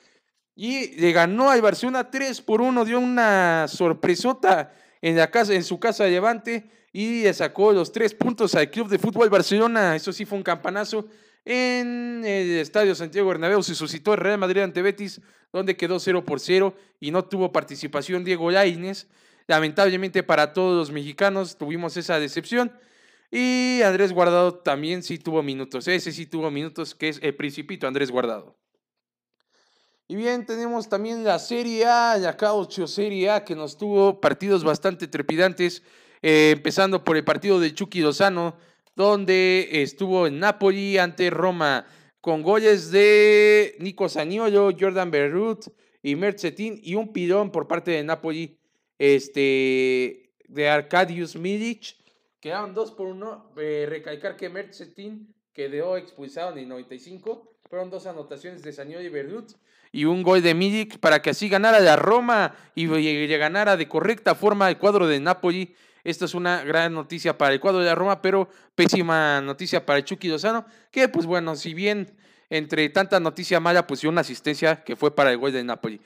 Y 0.55 0.95
le 0.97 1.11
ganó 1.11 1.49
al 1.49 1.61
Barcelona 1.61 2.09
3 2.11 2.41
por 2.41 2.61
1, 2.61 2.85
dio 2.85 2.99
una 2.99 3.67
sorpresota 3.67 4.73
en, 5.01 5.15
la 5.15 5.31
casa, 5.31 5.53
en 5.53 5.63
su 5.63 5.79
casa 5.79 6.03
de 6.03 6.11
Levante 6.11 6.69
y 6.93 7.23
le 7.23 7.33
sacó 7.33 7.71
los 7.71 7.91
tres 7.91 8.13
puntos 8.13 8.53
al 8.55 8.69
Club 8.69 8.89
de 8.89 8.99
Fútbol 8.99 9.29
Barcelona. 9.29 9.95
Eso 9.95 10.11
sí 10.11 10.25
fue 10.25 10.37
un 10.37 10.43
campanazo. 10.43 11.07
En 11.45 12.21
el 12.25 12.59
Estadio 12.59 12.93
Santiago 12.93 13.29
Bernabéu 13.29 13.63
se 13.63 13.75
suscitó 13.75 14.13
el 14.13 14.19
Real 14.19 14.37
Madrid 14.37 14.61
ante 14.61 14.81
Betis, 14.81 15.21
donde 15.51 15.75
quedó 15.75 15.99
0 15.99 16.23
por 16.23 16.39
0 16.39 16.75
y 16.99 17.11
no 17.11 17.25
tuvo 17.25 17.51
participación 17.51 18.23
Diego 18.23 18.51
Lainez. 18.51 19.07
Lamentablemente 19.47 20.21
para 20.21 20.53
todos 20.53 20.77
los 20.77 20.91
mexicanos 20.91 21.57
tuvimos 21.57 21.97
esa 21.97 22.19
decepción. 22.19 22.71
Y 23.31 23.81
Andrés 23.83 24.11
Guardado 24.11 24.55
también 24.55 25.01
sí 25.01 25.17
tuvo 25.17 25.41
minutos. 25.41 25.87
Ese 25.87 26.11
sí 26.11 26.25
tuvo 26.25 26.51
minutos, 26.51 26.93
que 26.93 27.09
es 27.09 27.19
el 27.23 27.33
principito 27.35 27.87
Andrés 27.87 28.11
Guardado. 28.11 28.60
Y 30.11 30.17
bien, 30.17 30.45
tenemos 30.45 30.89
también 30.89 31.23
la 31.23 31.39
Serie 31.39 31.85
A, 31.85 32.17
la 32.17 32.35
Caucho 32.35 32.85
Serie 32.85 33.29
A, 33.29 33.45
que 33.45 33.55
nos 33.55 33.77
tuvo 33.77 34.19
partidos 34.19 34.61
bastante 34.61 35.07
trepidantes, 35.07 35.83
eh, 36.21 36.51
empezando 36.51 37.01
por 37.01 37.15
el 37.15 37.23
partido 37.23 37.61
de 37.61 37.73
Chucky 37.73 38.01
Lozano, 38.01 38.57
donde 38.93 39.69
estuvo 39.71 40.27
en 40.27 40.37
Napoli 40.37 40.97
ante 40.97 41.29
Roma, 41.29 41.87
con 42.19 42.41
goles 42.43 42.91
de 42.91 43.77
Nico 43.79 44.09
Saniolo, 44.09 44.71
Jordan 44.77 45.11
Berrut 45.11 45.67
y 46.03 46.17
Mercetín, 46.17 46.77
y 46.83 46.95
un 46.95 47.13
pilón 47.13 47.49
por 47.49 47.69
parte 47.69 47.91
de 47.91 48.03
Napoli 48.03 48.59
este, 48.99 50.33
de 50.45 50.69
Arcadius 50.69 51.37
Milic. 51.37 51.95
Quedaron 52.41 52.73
dos 52.73 52.91
por 52.91 53.07
uno. 53.07 53.53
Eh, 53.55 53.85
recalcar 53.87 54.35
que 54.35 54.49
Mercetín 54.49 55.33
quedó 55.53 55.95
expulsado 55.95 56.51
en 56.51 56.57
el 56.57 56.67
95. 56.67 57.59
Fueron 57.69 57.89
dos 57.89 58.07
anotaciones 58.07 58.61
de 58.61 58.73
Saniolo 58.73 59.05
y 59.05 59.07
Berrut 59.07 59.53
y 59.91 60.05
un 60.05 60.23
gol 60.23 60.41
de 60.41 60.53
Milik 60.53 60.99
para 60.99 61.21
que 61.21 61.31
así 61.31 61.49
ganara 61.49 61.79
la 61.79 61.95
Roma 61.95 62.55
y 62.75 62.87
ganara 63.27 63.77
de 63.77 63.87
correcta 63.87 64.35
forma 64.35 64.69
el 64.69 64.77
cuadro 64.77 65.07
de 65.07 65.19
Napoli. 65.19 65.75
Esto 66.03 66.25
es 66.25 66.33
una 66.33 66.63
gran 66.63 66.93
noticia 66.93 67.37
para 67.37 67.53
el 67.53 67.59
cuadro 67.59 67.79
de 67.79 67.85
la 67.85 67.95
Roma, 67.95 68.21
pero 68.21 68.49
pésima 68.73 69.41
noticia 69.41 69.85
para 69.85 70.03
Chucky 70.03 70.29
Lozano, 70.29 70.65
que 70.89 71.09
pues 71.09 71.25
bueno, 71.25 71.55
si 71.55 71.73
bien 71.73 72.11
entre 72.49 72.89
tanta 72.89 73.19
noticia 73.19 73.59
mala, 73.59 73.85
pues 73.85 74.03
una 74.03 74.21
asistencia 74.21 74.83
que 74.83 74.95
fue 74.95 75.15
para 75.15 75.31
el 75.31 75.37
gol 75.37 75.51
de 75.51 75.63
Napoli. 75.63 76.01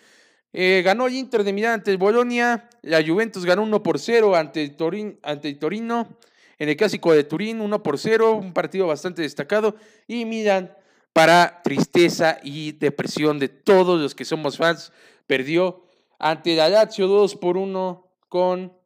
Eh, 0.53 0.81
ganó 0.85 1.07
el 1.07 1.15
Inter 1.15 1.43
de 1.43 1.51
Milán 1.51 1.73
ante 1.73 1.91
el 1.91 1.97
Bolonia, 1.97 2.69
la 2.81 3.03
Juventus 3.05 3.45
ganó 3.45 3.63
1 3.63 3.83
por 3.83 3.99
0 3.99 4.35
ante 4.35 4.63
el, 4.63 5.17
ante 5.23 5.49
el 5.49 5.59
Torino, 5.59 6.17
en 6.57 6.69
el 6.69 6.77
clásico 6.77 7.13
de 7.13 7.23
Turín 7.23 7.59
1 7.61 7.83
por 7.83 7.97
0, 7.97 8.35
un 8.35 8.53
partido 8.53 8.87
bastante 8.87 9.21
destacado, 9.21 9.75
y 10.07 10.23
Milán 10.25 10.71
para 11.15 11.61
tristeza 11.63 12.39
y 12.43 12.73
depresión 12.73 13.39
de 13.39 13.47
todos 13.47 14.01
los 14.01 14.13
que 14.13 14.25
somos 14.25 14.57
fans. 14.57 14.91
Perdió 15.27 15.85
ante 16.19 16.57
la 16.57 16.67
Lazio 16.67 17.07
2 17.07 17.37
por 17.37 17.55
1 17.55 18.05
con 18.27 18.77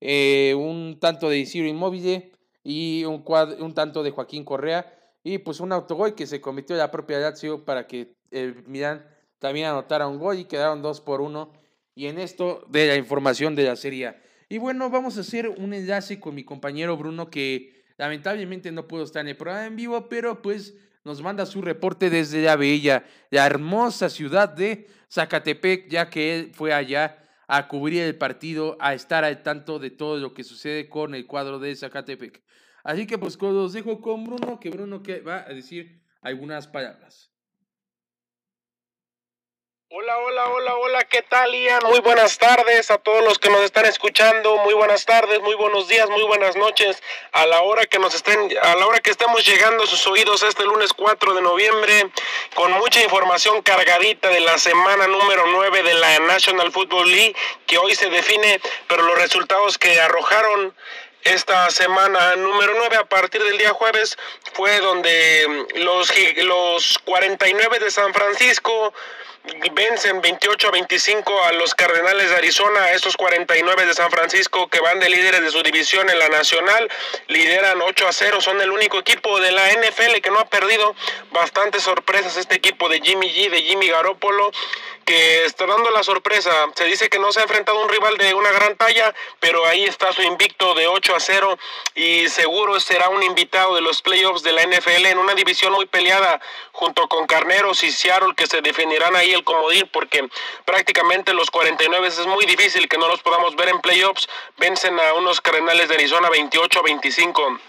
eh, 0.00 0.54
un 0.56 0.96
tanto 0.98 1.28
de 1.28 1.44
Ciro 1.44 1.68
Inmóvil 1.68 2.32
y 2.62 3.04
un, 3.04 3.22
un, 3.60 3.74
tanto 3.74 4.02
de 4.02 4.12
Joaquín 4.12 4.46
Correa. 4.46 4.98
Y 5.22 5.36
pues 5.36 5.60
un 5.60 5.72
autogol 5.72 6.14
que 6.14 6.26
se 6.26 6.40
cometió 6.40 6.74
la 6.74 6.90
propia 6.90 7.18
Lazio 7.18 7.66
para 7.66 7.86
que 7.86 8.14
el 8.30 8.66
Milan 8.66 9.06
también 9.38 9.66
anotara 9.66 10.08
un 10.08 10.18
gol 10.18 10.38
y 10.38 10.46
quedaron 10.46 10.80
2 10.80 11.02
por 11.02 11.20
1 11.20 11.52
y 11.94 12.06
en 12.06 12.18
esto 12.18 12.64
de 12.70 12.86
la 12.86 12.96
información 12.96 13.54
de 13.54 13.64
la 13.64 13.76
Serie 13.76 14.14
Y 14.48 14.56
bueno, 14.56 14.88
vamos 14.88 15.18
a 15.18 15.20
hacer 15.20 15.50
un 15.50 15.74
enlace 15.74 16.18
con 16.18 16.34
mi 16.34 16.44
compañero 16.44 16.96
Bruno 16.96 17.28
que 17.28 17.84
lamentablemente 17.98 18.72
no 18.72 18.88
pudo 18.88 19.02
estar 19.02 19.20
en 19.20 19.28
el 19.28 19.36
programa 19.36 19.66
en 19.66 19.76
vivo, 19.76 20.08
pero 20.08 20.40
pues 20.40 20.72
nos 21.04 21.20
manda 21.20 21.44
su 21.46 21.60
reporte 21.60 22.10
desde 22.10 22.42
la 22.42 22.56
bella, 22.56 23.04
la 23.30 23.46
hermosa 23.46 24.08
ciudad 24.08 24.48
de 24.48 24.88
Zacatepec, 25.10 25.88
ya 25.88 26.08
que 26.08 26.34
él 26.34 26.52
fue 26.54 26.72
allá 26.72 27.18
a 27.46 27.68
cubrir 27.68 28.02
el 28.02 28.16
partido, 28.16 28.76
a 28.80 28.94
estar 28.94 29.22
al 29.22 29.42
tanto 29.42 29.78
de 29.78 29.90
todo 29.90 30.18
lo 30.18 30.32
que 30.32 30.44
sucede 30.44 30.88
con 30.88 31.14
el 31.14 31.26
cuadro 31.26 31.58
de 31.58 31.76
Zacatepec. 31.76 32.42
Así 32.82 33.06
que 33.06 33.18
pues 33.18 33.40
los 33.40 33.72
dejo 33.72 34.00
con 34.00 34.24
Bruno, 34.24 34.58
que 34.58 34.70
Bruno 34.70 35.02
va 35.26 35.44
a 35.46 35.52
decir 35.52 36.02
algunas 36.22 36.66
palabras. 36.66 37.33
Hola, 39.96 40.18
hola, 40.18 40.48
hola, 40.48 40.74
hola, 40.74 41.04
¿qué 41.04 41.22
tal 41.22 41.54
Ian? 41.54 41.78
Muy 41.84 42.00
buenas 42.00 42.36
tardes 42.38 42.90
a 42.90 42.98
todos 42.98 43.22
los 43.22 43.38
que 43.38 43.48
nos 43.48 43.60
están 43.60 43.86
escuchando, 43.86 44.56
muy 44.56 44.74
buenas 44.74 45.04
tardes, 45.04 45.40
muy 45.40 45.54
buenos 45.54 45.86
días, 45.86 46.10
muy 46.10 46.24
buenas 46.24 46.56
noches, 46.56 47.00
a 47.30 47.46
la 47.46 47.60
hora 47.60 47.86
que 47.86 48.00
nos 48.00 48.12
estén, 48.12 48.40
a 48.60 48.74
la 48.74 48.88
hora 48.88 48.98
que 48.98 49.12
estemos 49.12 49.46
llegando 49.46 49.84
a 49.84 49.86
sus 49.86 50.04
oídos 50.08 50.42
este 50.42 50.64
lunes 50.64 50.92
4 50.94 51.34
de 51.34 51.42
noviembre, 51.42 52.10
con 52.56 52.72
mucha 52.72 53.04
información 53.04 53.62
cargadita 53.62 54.30
de 54.30 54.40
la 54.40 54.58
semana 54.58 55.06
número 55.06 55.44
9 55.46 55.84
de 55.84 55.94
la 55.94 56.18
National 56.18 56.72
Football 56.72 57.12
League, 57.12 57.36
que 57.68 57.78
hoy 57.78 57.94
se 57.94 58.10
define, 58.10 58.60
pero 58.88 59.04
los 59.04 59.16
resultados 59.16 59.78
que 59.78 60.00
arrojaron 60.00 60.74
esta 61.22 61.70
semana 61.70 62.34
número 62.34 62.74
9 62.78 62.96
a 62.96 63.04
partir 63.04 63.44
del 63.44 63.58
día 63.58 63.70
jueves 63.70 64.18
fue 64.54 64.80
donde 64.80 65.66
los, 65.76 66.12
los 66.38 66.98
49 66.98 67.78
de 67.78 67.90
San 67.92 68.12
Francisco 68.12 68.92
vencen 69.74 70.22
28 70.22 70.68
a 70.68 70.70
25 70.70 71.44
a 71.44 71.52
los 71.52 71.74
Cardenales 71.74 72.30
de 72.30 72.36
Arizona, 72.36 72.80
a 72.84 72.92
estos 72.92 73.16
49 73.16 73.86
de 73.86 73.94
San 73.94 74.10
Francisco 74.10 74.68
que 74.68 74.80
van 74.80 75.00
de 75.00 75.10
líderes 75.10 75.42
de 75.42 75.50
su 75.50 75.62
división 75.62 76.08
en 76.08 76.18
la 76.18 76.28
nacional, 76.28 76.88
lideran 77.28 77.80
8 77.82 78.08
a 78.08 78.12
0, 78.12 78.40
son 78.40 78.60
el 78.62 78.70
único 78.70 78.98
equipo 78.98 79.38
de 79.40 79.52
la 79.52 79.70
NFL 79.70 80.20
que 80.22 80.30
no 80.30 80.38
ha 80.38 80.46
perdido. 80.46 80.94
Bastantes 81.30 81.82
sorpresas 81.82 82.36
este 82.36 82.54
equipo 82.56 82.88
de 82.88 83.00
Jimmy 83.00 83.28
G, 83.28 83.50
de 83.50 83.62
Jimmy 83.62 83.88
Garoppolo, 83.88 84.50
que 85.04 85.44
está 85.44 85.66
dando 85.66 85.90
la 85.90 86.02
sorpresa, 86.02 86.50
se 86.74 86.84
dice 86.84 87.08
que 87.08 87.18
no 87.18 87.32
se 87.32 87.40
ha 87.40 87.42
enfrentado 87.44 87.78
a 87.78 87.82
un 87.82 87.88
rival 87.88 88.16
de 88.16 88.34
una 88.34 88.50
gran 88.52 88.76
talla, 88.76 89.14
pero 89.40 89.64
ahí 89.66 89.84
está 89.84 90.12
su 90.12 90.22
invicto 90.22 90.74
de 90.74 90.86
8 90.86 91.14
a 91.14 91.20
0 91.20 91.58
y 91.94 92.28
seguro 92.28 92.80
será 92.80 93.08
un 93.08 93.22
invitado 93.22 93.74
de 93.74 93.80
los 93.80 94.02
playoffs 94.02 94.42
de 94.42 94.52
la 94.52 94.66
NFL 94.66 95.06
en 95.06 95.18
una 95.18 95.34
división 95.34 95.72
muy 95.72 95.86
peleada 95.86 96.40
junto 96.72 97.08
con 97.08 97.26
Carneros 97.26 97.84
y 97.84 97.92
Seattle 97.92 98.34
que 98.36 98.46
se 98.46 98.60
definirán 98.60 99.14
ahí 99.16 99.32
el 99.32 99.44
comodín 99.44 99.88
porque 99.92 100.28
prácticamente 100.64 101.34
los 101.34 101.50
49 101.50 102.08
es 102.08 102.26
muy 102.26 102.46
difícil 102.46 102.88
que 102.88 102.98
no 102.98 103.08
los 103.08 103.22
podamos 103.22 103.54
ver 103.56 103.68
en 103.68 103.80
playoffs. 103.80 104.28
Vencen 104.56 104.98
a 104.98 105.14
unos 105.14 105.40
Cardenales 105.40 105.88
de 105.88 105.94
Arizona 105.94 106.30
28 106.30 106.78
a 106.78 106.82
25. 106.82 107.60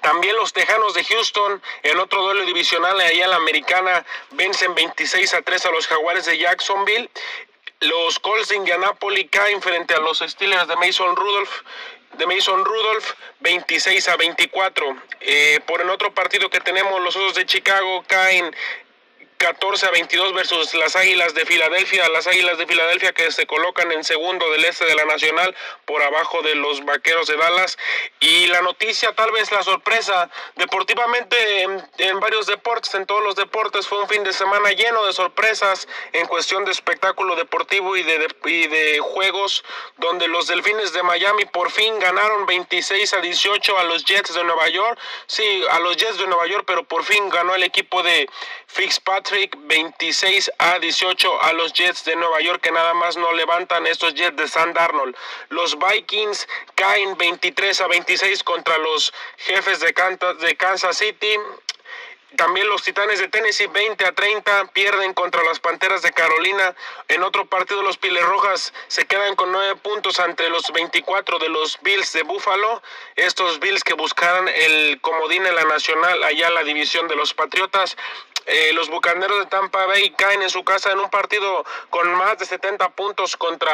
También 0.00 0.36
los 0.36 0.52
Tejanos 0.52 0.94
de 0.94 1.04
Houston, 1.04 1.62
en 1.82 1.98
otro 1.98 2.22
duelo 2.22 2.44
divisional 2.44 3.00
allá 3.00 3.24
en 3.24 3.30
la 3.30 3.36
americana, 3.36 4.04
vencen 4.32 4.74
26 4.74 5.34
a 5.34 5.42
3 5.42 5.66
a 5.66 5.70
los 5.70 5.86
Jaguares 5.86 6.26
de 6.26 6.38
Jacksonville. 6.38 7.10
Los 7.80 8.18
Colts 8.18 8.48
de 8.48 8.56
Indianapolis 8.56 9.28
caen 9.30 9.62
frente 9.62 9.94
a 9.94 10.00
los 10.00 10.18
Steelers 10.18 10.68
de 10.68 10.76
Mason 10.76 11.16
Rudolph 11.16 11.50
de 12.18 12.26
Mason 12.26 12.64
Rudolph 12.64 13.12
26 13.40 14.08
a 14.08 14.16
24. 14.16 14.96
Eh, 15.20 15.60
por 15.66 15.80
el 15.80 15.90
otro 15.90 16.12
partido 16.12 16.50
que 16.50 16.60
tenemos, 16.60 17.00
los 17.00 17.16
Osos 17.16 17.34
de 17.34 17.46
Chicago 17.46 18.04
caen 18.06 18.54
14 19.40 19.86
a 19.86 19.90
22 19.90 20.34
versus 20.34 20.74
las 20.74 20.96
Águilas 20.96 21.32
de 21.32 21.46
Filadelfia, 21.46 22.06
las 22.10 22.26
Águilas 22.26 22.58
de 22.58 22.66
Filadelfia 22.66 23.12
que 23.12 23.32
se 23.32 23.46
colocan 23.46 23.90
en 23.90 24.04
segundo 24.04 24.50
del 24.50 24.66
este 24.66 24.84
de 24.84 24.94
la 24.94 25.06
Nacional 25.06 25.56
por 25.86 26.02
abajo 26.02 26.42
de 26.42 26.54
los 26.56 26.84
Vaqueros 26.84 27.26
de 27.26 27.38
Dallas. 27.38 27.78
Y 28.20 28.48
la 28.48 28.60
noticia, 28.60 29.14
tal 29.14 29.32
vez 29.32 29.50
la 29.50 29.62
sorpresa, 29.62 30.28
deportivamente 30.56 31.62
en, 31.62 32.20
varios 32.20 32.48
deportes, 32.48 32.94
en 32.94 33.06
todos 33.06 33.24
los 33.24 33.34
deportes 33.34 33.88
fue 33.88 34.02
un 34.02 34.08
fin 34.10 34.22
de 34.24 34.34
semana 34.34 34.72
lleno 34.72 35.06
de 35.06 35.14
sorpresas 35.14 35.88
en 36.12 36.26
cuestión 36.26 36.66
de 36.66 36.72
espectáculo 36.72 37.34
deportivo 37.34 37.96
y 37.96 38.02
de, 38.02 38.28
y 38.44 38.66
de 38.66 38.98
juegos 38.98 39.64
donde 39.96 40.28
los 40.28 40.48
Delfines 40.48 40.92
de 40.92 41.02
Miami 41.02 41.46
por 41.46 41.70
fin 41.70 41.98
ganaron 41.98 42.44
26 42.44 43.14
a 43.14 43.20
18 43.22 43.78
a 43.78 43.84
los 43.84 44.04
Jets 44.04 44.34
de 44.34 44.44
Nueva 44.44 44.68
York, 44.68 44.98
sí, 45.26 45.64
a 45.70 45.80
los 45.80 45.96
Jets 45.96 46.18
de 46.18 46.26
Nueva 46.26 46.46
York, 46.46 46.64
pero 46.66 46.84
por 46.84 47.04
fin 47.04 47.30
ganó 47.30 47.54
el 47.54 47.62
equipo 47.62 48.02
de 48.02 48.28
Fitzpatrick 49.30 49.56
26 49.68 50.50
a 50.58 50.80
18 50.80 51.42
a 51.42 51.52
los 51.52 51.72
Jets 51.72 52.04
de 52.04 52.16
Nueva 52.16 52.40
York 52.40 52.60
que 52.60 52.72
nada 52.72 52.94
más 52.94 53.16
no 53.16 53.30
levantan 53.32 53.86
estos 53.86 54.14
Jets 54.14 54.36
de 54.36 54.48
San 54.48 54.72
Darnold. 54.72 55.14
Los 55.50 55.78
Vikings 55.78 56.48
caen 56.74 57.16
23 57.16 57.80
a 57.80 57.86
26 57.86 58.42
contra 58.42 58.76
los 58.78 59.12
jefes 59.36 59.78
de 59.78 60.56
Kansas 60.56 60.98
City. 60.98 61.36
También 62.36 62.68
los 62.68 62.82
Titanes 62.82 63.18
de 63.18 63.26
Tennessee 63.28 63.66
20 63.66 64.06
a 64.06 64.12
30 64.12 64.66
pierden 64.72 65.14
contra 65.14 65.42
las 65.42 65.58
Panteras 65.58 66.02
de 66.02 66.12
Carolina. 66.12 66.76
En 67.08 67.24
otro 67.24 67.46
partido 67.46 67.82
los 67.82 67.98
Piles 67.98 68.24
Rojas 68.24 68.72
se 68.86 69.04
quedan 69.04 69.34
con 69.34 69.50
9 69.50 69.76
puntos 69.76 70.20
ante 70.20 70.48
los 70.48 70.72
24 70.72 71.38
de 71.40 71.48
los 71.48 71.78
Bills 71.82 72.12
de 72.12 72.22
Buffalo. 72.22 72.82
Estos 73.16 73.58
Bills 73.58 73.82
que 73.82 73.94
buscaran 73.94 74.46
el 74.48 75.00
comodín 75.00 75.44
en 75.44 75.56
la 75.56 75.64
nacional 75.64 76.22
allá 76.22 76.48
en 76.48 76.54
la 76.54 76.62
división 76.62 77.08
de 77.08 77.16
los 77.16 77.34
Patriotas. 77.34 77.96
Eh, 78.46 78.72
los 78.72 78.88
Bucaneros 78.88 79.38
de 79.38 79.46
Tampa 79.46 79.86
Bay 79.86 80.10
caen 80.10 80.42
en 80.42 80.50
su 80.50 80.64
casa 80.64 80.92
en 80.92 80.98
un 80.98 81.10
partido 81.10 81.64
con 81.90 82.12
más 82.14 82.38
de 82.38 82.46
70 82.46 82.90
puntos 82.90 83.36
contra 83.36 83.70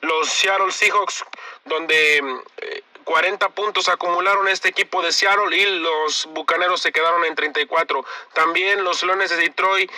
los 0.00 0.28
Seattle 0.28 0.70
Seahawks, 0.70 1.24
donde 1.64 2.18
eh, 2.58 2.82
40 3.04 3.48
puntos 3.50 3.88
acumularon 3.88 4.46
este 4.48 4.68
equipo 4.68 5.02
de 5.02 5.12
Seattle 5.12 5.56
y 5.56 5.80
los 5.80 6.28
Bucaneros 6.32 6.80
se 6.80 6.92
quedaron 6.92 7.24
en 7.24 7.34
34. 7.34 8.04
También 8.34 8.84
los 8.84 9.02
Leones 9.02 9.30
de 9.30 9.36
Detroit 9.36 9.90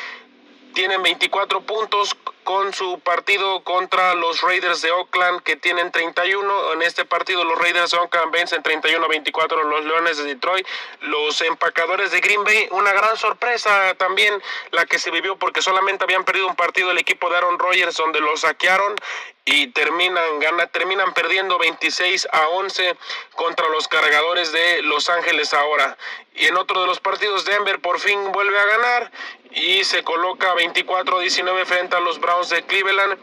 tienen 0.72 1.02
24 1.02 1.60
puntos 1.62 2.16
con 2.44 2.72
su 2.74 2.98
partido 3.00 3.62
contra 3.62 4.14
los 4.14 4.40
Raiders 4.42 4.82
de 4.82 4.90
Oakland 4.90 5.42
que 5.42 5.56
tienen 5.56 5.92
31. 5.92 6.72
En 6.72 6.82
este 6.82 7.04
partido 7.04 7.44
los 7.44 7.58
Raiders 7.58 7.92
de 7.92 7.98
Oakland 7.98 8.32
vencen 8.32 8.62
31 8.62 9.04
a 9.04 9.08
24 9.08 9.64
los 9.64 9.84
Leones 9.84 10.18
de 10.18 10.24
Detroit. 10.24 10.66
Los 11.02 11.40
empacadores 11.42 12.10
de 12.10 12.20
Green 12.20 12.42
Bay, 12.44 12.68
una 12.72 12.92
gran 12.92 13.16
sorpresa 13.16 13.94
también 13.94 14.34
la 14.70 14.84
que 14.86 14.98
se 14.98 15.10
vivió 15.10 15.36
porque 15.36 15.62
solamente 15.62 16.04
habían 16.04 16.24
perdido 16.24 16.48
un 16.48 16.56
partido 16.56 16.90
el 16.90 16.98
equipo 16.98 17.30
de 17.30 17.36
Aaron 17.36 17.58
Rodgers 17.58 17.96
donde 17.96 18.20
lo 18.20 18.36
saquearon 18.36 18.94
y 19.44 19.68
terminan, 19.68 20.38
gana, 20.40 20.66
terminan 20.68 21.14
perdiendo 21.14 21.58
26 21.58 22.28
a 22.30 22.48
11 22.48 22.96
contra 23.34 23.68
los 23.70 23.88
cargadores 23.88 24.52
de 24.52 24.82
Los 24.82 25.08
Ángeles 25.08 25.52
ahora. 25.52 25.96
Y 26.34 26.46
en 26.46 26.56
otro 26.56 26.80
de 26.80 26.86
los 26.86 27.00
partidos, 27.00 27.44
Denver 27.44 27.80
por 27.80 27.98
fin 27.98 28.30
vuelve 28.32 28.58
a 28.58 28.64
ganar 28.64 29.12
y 29.50 29.84
se 29.84 30.04
coloca 30.04 30.54
24 30.54 31.18
a 31.18 31.20
19 31.20 31.64
frente 31.66 31.96
a 31.96 32.00
los 32.00 32.20
Browns 32.20 32.50
de 32.50 32.62
Cleveland. 32.64 33.18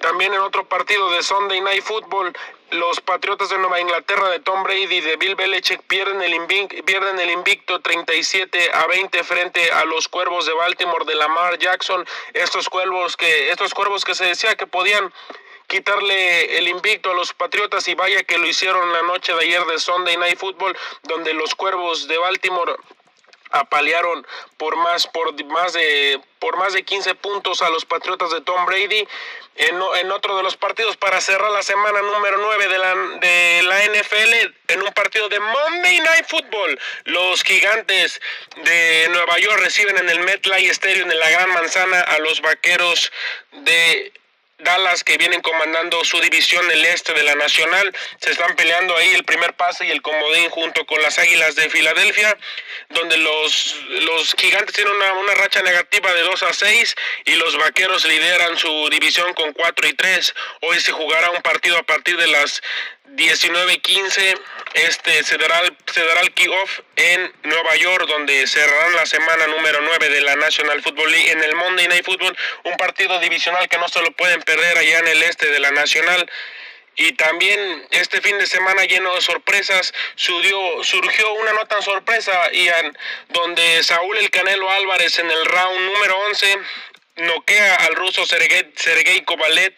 También 0.00 0.32
en 0.32 0.40
otro 0.40 0.66
partido 0.66 1.10
de 1.10 1.22
Sunday 1.22 1.60
Night 1.60 1.82
Football, 1.82 2.32
los 2.70 3.02
Patriotas 3.02 3.50
de 3.50 3.58
Nueva 3.58 3.80
Inglaterra 3.80 4.30
de 4.30 4.40
Tom 4.40 4.62
Brady 4.62 4.94
y 4.94 5.00
de 5.02 5.16
Bill 5.16 5.34
Belichick 5.34 5.82
pierden 5.82 6.22
el, 6.22 6.32
invicto, 6.32 6.82
pierden 6.84 7.18
el 7.20 7.30
invicto 7.30 7.80
37 7.80 8.70
a 8.72 8.86
20 8.86 9.24
frente 9.24 9.70
a 9.72 9.84
los 9.84 10.08
Cuervos 10.08 10.46
de 10.46 10.54
Baltimore 10.54 11.04
de 11.04 11.16
Lamar 11.16 11.58
Jackson. 11.58 12.06
Estos 12.32 12.70
cuervos 12.70 13.18
que, 13.18 13.50
estos 13.50 13.74
cuervos 13.74 14.06
que 14.06 14.14
se 14.14 14.24
decía 14.24 14.56
que 14.56 14.66
podían 14.66 15.12
quitarle 15.70 16.58
el 16.58 16.68
invicto 16.68 17.12
a 17.12 17.14
los 17.14 17.32
Patriotas 17.32 17.86
y 17.88 17.94
vaya 17.94 18.24
que 18.24 18.36
lo 18.36 18.46
hicieron 18.46 18.92
la 18.92 19.02
noche 19.02 19.32
de 19.32 19.40
ayer 19.40 19.64
de 19.64 19.78
Sunday 19.78 20.16
Night 20.16 20.36
Football, 20.36 20.76
donde 21.04 21.32
los 21.32 21.54
Cuervos 21.54 22.08
de 22.08 22.18
Baltimore 22.18 22.74
apalearon 23.52 24.26
por 24.58 24.76
más 24.76 25.06
por 25.08 25.32
más 25.46 25.72
de 25.72 26.20
por 26.38 26.56
más 26.56 26.72
de 26.72 26.84
15 26.84 27.14
puntos 27.16 27.62
a 27.62 27.70
los 27.70 27.84
Patriotas 27.84 28.30
de 28.30 28.40
Tom 28.40 28.64
Brady 28.66 29.06
en, 29.56 30.10
otro 30.10 30.36
de 30.36 30.42
los 30.42 30.56
partidos 30.56 30.96
para 30.96 31.20
cerrar 31.20 31.50
la 31.50 31.62
semana 31.62 32.00
número 32.00 32.38
9 32.38 32.68
de 32.68 32.78
la, 32.78 32.94
de 32.94 33.62
la 33.64 33.84
NFL 33.84 34.54
en 34.68 34.82
un 34.82 34.92
partido 34.92 35.28
de 35.28 35.38
Monday 35.38 36.00
Night 36.00 36.26
Football. 36.28 36.78
Los 37.04 37.42
gigantes 37.42 38.22
de 38.64 39.08
Nueva 39.10 39.38
York 39.38 39.60
reciben 39.60 39.98
en 39.98 40.08
el 40.08 40.20
MetLife 40.20 40.70
Stadium 40.70 41.10
en 41.10 41.18
la 41.18 41.30
Gran 41.30 41.52
Manzana 41.52 42.00
a 42.00 42.18
los 42.20 42.40
Vaqueros 42.40 43.12
de 43.52 44.12
Dallas 44.62 45.04
que 45.04 45.16
vienen 45.18 45.40
comandando 45.40 46.04
su 46.04 46.20
división 46.20 46.70
el 46.70 46.84
este 46.84 47.12
de 47.14 47.22
la 47.22 47.34
Nacional. 47.34 47.92
Se 48.20 48.30
están 48.30 48.54
peleando 48.56 48.96
ahí 48.96 49.14
el 49.14 49.24
primer 49.24 49.54
pase 49.54 49.86
y 49.86 49.90
el 49.90 50.02
comodín 50.02 50.50
junto 50.50 50.86
con 50.86 51.00
las 51.02 51.18
Águilas 51.18 51.54
de 51.56 51.70
Filadelfia, 51.70 52.36
donde 52.90 53.16
los, 53.18 53.76
los 54.02 54.34
gigantes 54.34 54.74
tienen 54.74 54.94
una, 54.94 55.12
una 55.14 55.34
racha 55.34 55.62
negativa 55.62 56.12
de 56.12 56.22
2 56.22 56.42
a 56.42 56.52
6 56.52 56.94
y 57.26 57.34
los 57.36 57.56
vaqueros 57.56 58.04
lideran 58.04 58.56
su 58.56 58.88
división 58.90 59.32
con 59.34 59.52
4 59.52 59.88
y 59.88 59.92
3. 59.94 60.34
Hoy 60.62 60.80
se 60.80 60.92
jugará 60.92 61.30
un 61.30 61.42
partido 61.42 61.78
a 61.78 61.82
partir 61.82 62.16
de 62.16 62.26
las 62.26 62.62
19-15 63.16 64.40
este 64.74 65.24
se 65.24 65.36
dará, 65.36 65.60
se 65.92 66.04
dará 66.04 66.20
el 66.20 66.32
kickoff 66.32 66.80
en 66.94 67.32
Nueva 67.42 67.74
York 67.76 68.06
donde 68.06 68.46
cerrarán 68.46 68.94
la 68.94 69.04
semana 69.04 69.48
número 69.48 69.80
9 69.82 70.08
de 70.08 70.20
la 70.20 70.36
National 70.36 70.80
Football 70.80 71.10
League 71.10 71.30
en 71.32 71.42
el 71.42 71.56
Monday 71.56 71.88
Night 71.88 72.04
Football 72.04 72.36
un 72.64 72.76
partido 72.76 73.18
divisional 73.18 73.68
que 73.68 73.78
no 73.78 73.88
se 73.88 74.00
lo 74.00 74.12
pueden 74.12 74.42
allá 74.58 74.98
en 74.98 75.08
el 75.08 75.22
este 75.22 75.50
de 75.50 75.60
la 75.60 75.70
Nacional 75.70 76.28
y 76.96 77.12
también 77.12 77.86
este 77.92 78.20
fin 78.20 78.36
de 78.38 78.46
semana 78.46 78.84
lleno 78.84 79.14
de 79.14 79.20
sorpresas 79.20 79.94
surgió, 80.16 80.58
una 81.34 81.52
nota 81.52 81.80
sorpresa 81.82 82.50
Ian 82.52 82.96
donde 83.28 83.82
Saúl 83.82 84.18
El 84.18 84.30
Canelo 84.30 84.68
Álvarez 84.70 85.18
en 85.18 85.30
el 85.30 85.44
round 85.46 85.92
número 85.92 86.18
11 86.28 86.58
noquea 87.16 87.76
al 87.76 87.94
ruso 87.94 88.26
Sergei, 88.26 88.72
Sergei 88.76 89.22
Kovalev 89.22 89.74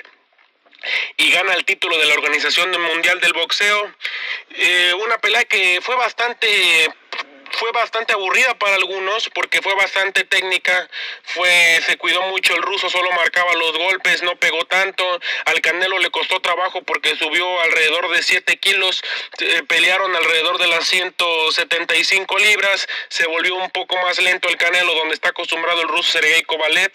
y 1.16 1.30
gana 1.30 1.54
el 1.54 1.64
título 1.64 1.96
de 1.98 2.06
la 2.06 2.14
Organización 2.14 2.70
Mundial 2.80 3.20
del 3.20 3.32
Boxeo. 3.34 3.94
Eh, 4.50 4.94
una 5.04 5.18
pelea 5.18 5.44
que 5.44 5.80
fue 5.80 5.94
bastante 5.96 6.48
fue 7.52 7.72
bastante 7.72 8.12
aburrida 8.12 8.54
para 8.58 8.76
algunos 8.76 9.28
porque 9.30 9.62
fue 9.62 9.74
bastante 9.74 10.24
técnica, 10.24 10.88
fue 11.24 11.80
se 11.86 11.96
cuidó 11.96 12.22
mucho 12.22 12.54
el 12.54 12.62
ruso, 12.62 12.88
solo 12.90 13.10
marcaba 13.12 13.52
los 13.54 13.76
golpes, 13.76 14.22
no 14.22 14.36
pegó 14.36 14.64
tanto, 14.64 15.04
al 15.44 15.60
Canelo 15.60 15.98
le 15.98 16.10
costó 16.10 16.40
trabajo 16.40 16.82
porque 16.82 17.16
subió 17.16 17.60
alrededor 17.60 18.10
de 18.10 18.22
7 18.22 18.56
kilos, 18.58 19.02
eh, 19.38 19.62
pelearon 19.66 20.14
alrededor 20.14 20.58
de 20.58 20.66
las 20.68 20.86
175 20.86 22.38
libras, 22.38 22.86
se 23.08 23.26
volvió 23.26 23.56
un 23.56 23.70
poco 23.70 23.96
más 23.98 24.18
lento 24.20 24.48
el 24.48 24.56
Canelo 24.56 24.94
donde 24.94 25.14
está 25.14 25.30
acostumbrado 25.30 25.82
el 25.82 25.88
ruso 25.88 26.12
Sergei 26.12 26.42
Kovalev, 26.42 26.92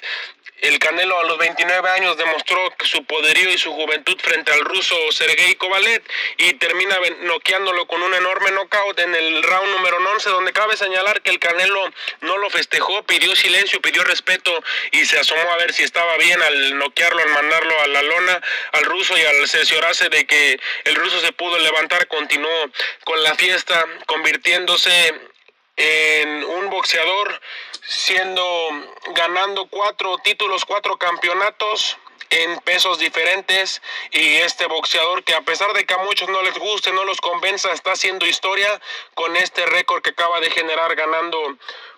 el 0.62 0.80
Canelo 0.80 1.20
a 1.20 1.24
los 1.24 1.38
29 1.38 1.90
años 1.90 2.18
demostró 2.18 2.74
su 2.84 3.04
poderío 3.06 3.50
y 3.52 3.58
su 3.58 3.72
juventud 3.74 4.18
frente 4.20 4.52
al 4.52 4.62
ruso 4.62 4.96
Sergei 5.12 5.56
Kovalev 5.56 6.02
y 6.38 6.54
termina 6.54 6.98
noqueándolo 7.22 7.86
con 7.88 8.02
un 8.02 8.14
enorme 8.14 8.52
knockout 8.52 9.00
en 9.00 9.14
el 9.14 9.44
round 9.44 9.70
número 9.76 9.98
11 9.98 10.30
donde 10.30 10.54
cabe 10.54 10.76
señalar 10.76 11.22
que 11.22 11.30
el 11.30 11.39
Canelo 11.39 11.91
no 12.22 12.38
lo 12.38 12.50
festejó, 12.50 13.04
pidió 13.04 13.36
silencio, 13.36 13.82
pidió 13.82 14.04
respeto 14.04 14.63
y 14.91 15.06
se 15.06 15.20
asomó 15.20 15.52
a 15.52 15.58
ver 15.58 15.74
si 15.74 15.84
estaba 15.84 16.17
bien 16.17 16.41
al 16.41 16.78
noquearlo, 16.78 17.22
al 17.22 17.30
mandarlo 17.30 17.80
a 17.82 17.88
la 17.88 18.02
lona 18.02 18.41
al 18.72 18.84
ruso 18.86 19.17
y 19.17 19.22
al 19.22 19.48
cerciorarse 19.48 20.10
de 20.10 20.26
que 20.26 20.60
el 20.86 20.96
ruso 20.96 21.20
se 21.22 21.32
pudo 21.34 21.60
levantar, 21.60 22.08
continuó 22.08 22.70
con 23.04 23.22
la 23.24 23.36
fiesta 23.36 23.86
convirtiéndose 24.06 25.13
en 25.78 26.44
un 26.44 26.70
boxeador 26.70 27.40
siendo 27.88 28.70
ganando 29.13 29.68
cuatro 29.68 30.18
títulos, 30.18 30.66
cuatro 30.66 30.98
campeonatos 30.98 31.98
en 32.30 32.60
pesos 32.60 33.00
diferentes. 33.00 33.82
Y 34.12 34.36
este 34.38 34.66
boxeador 34.66 35.24
que 35.24 35.34
a 35.34 35.42
pesar 35.42 35.72
de 35.74 35.86
que 35.86 35.94
a 35.94 36.00
muchos 36.00 36.28
no 36.30 36.42
les 36.42 36.58
guste, 36.58 36.92
no 36.92 37.06
los 37.06 37.22
convenza, 37.22 37.72
está 37.72 37.94
haciendo 37.94 38.26
historia 38.26 38.82
con 39.13 39.36
este 39.38 39.66
récord 39.66 40.02
que 40.02 40.10
acaba 40.10 40.40
de 40.40 40.52
generar 40.52 40.96
ganando 40.96 41.58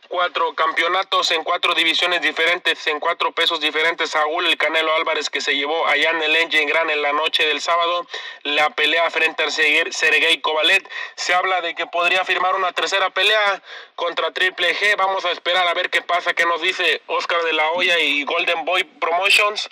cuatro 0.09 0.53
campeonatos 0.55 1.31
en 1.31 1.43
cuatro 1.43 1.73
divisiones 1.75 2.21
diferentes, 2.21 2.85
en 2.87 2.99
cuatro 2.99 3.31
pesos 3.31 3.61
diferentes. 3.61 4.09
Saúl 4.09 4.45
el 4.47 4.57
Canelo 4.57 4.93
Álvarez 4.95 5.29
que 5.29 5.39
se 5.39 5.55
llevó 5.55 5.87
allá 5.87 6.09
en 6.09 6.21
el 6.21 6.35
Engine 6.35 6.65
Gran 6.65 6.89
en 6.89 7.01
la 7.01 7.13
noche 7.13 7.47
del 7.47 7.61
sábado 7.61 8.05
la 8.43 8.71
pelea 8.71 9.09
frente 9.11 9.43
al 9.43 9.51
Sergei 9.51 10.41
Kovalev. 10.41 10.83
Se 11.15 11.33
habla 11.33 11.61
de 11.61 11.75
que 11.75 11.85
podría 11.85 12.25
firmar 12.25 12.55
una 12.55 12.73
tercera 12.73 13.11
pelea 13.11 13.61
contra 13.95 14.31
Triple 14.31 14.75
G. 14.75 14.97
Vamos 14.97 15.23
a 15.25 15.31
esperar 15.31 15.67
a 15.67 15.73
ver 15.73 15.89
qué 15.89 16.01
pasa, 16.01 16.33
qué 16.33 16.45
nos 16.45 16.61
dice 16.61 17.01
Oscar 17.07 17.41
de 17.43 17.53
la 17.53 17.71
Hoya 17.71 17.99
y 17.99 18.25
Golden 18.25 18.65
Boy 18.65 18.83
Promotions 18.83 19.69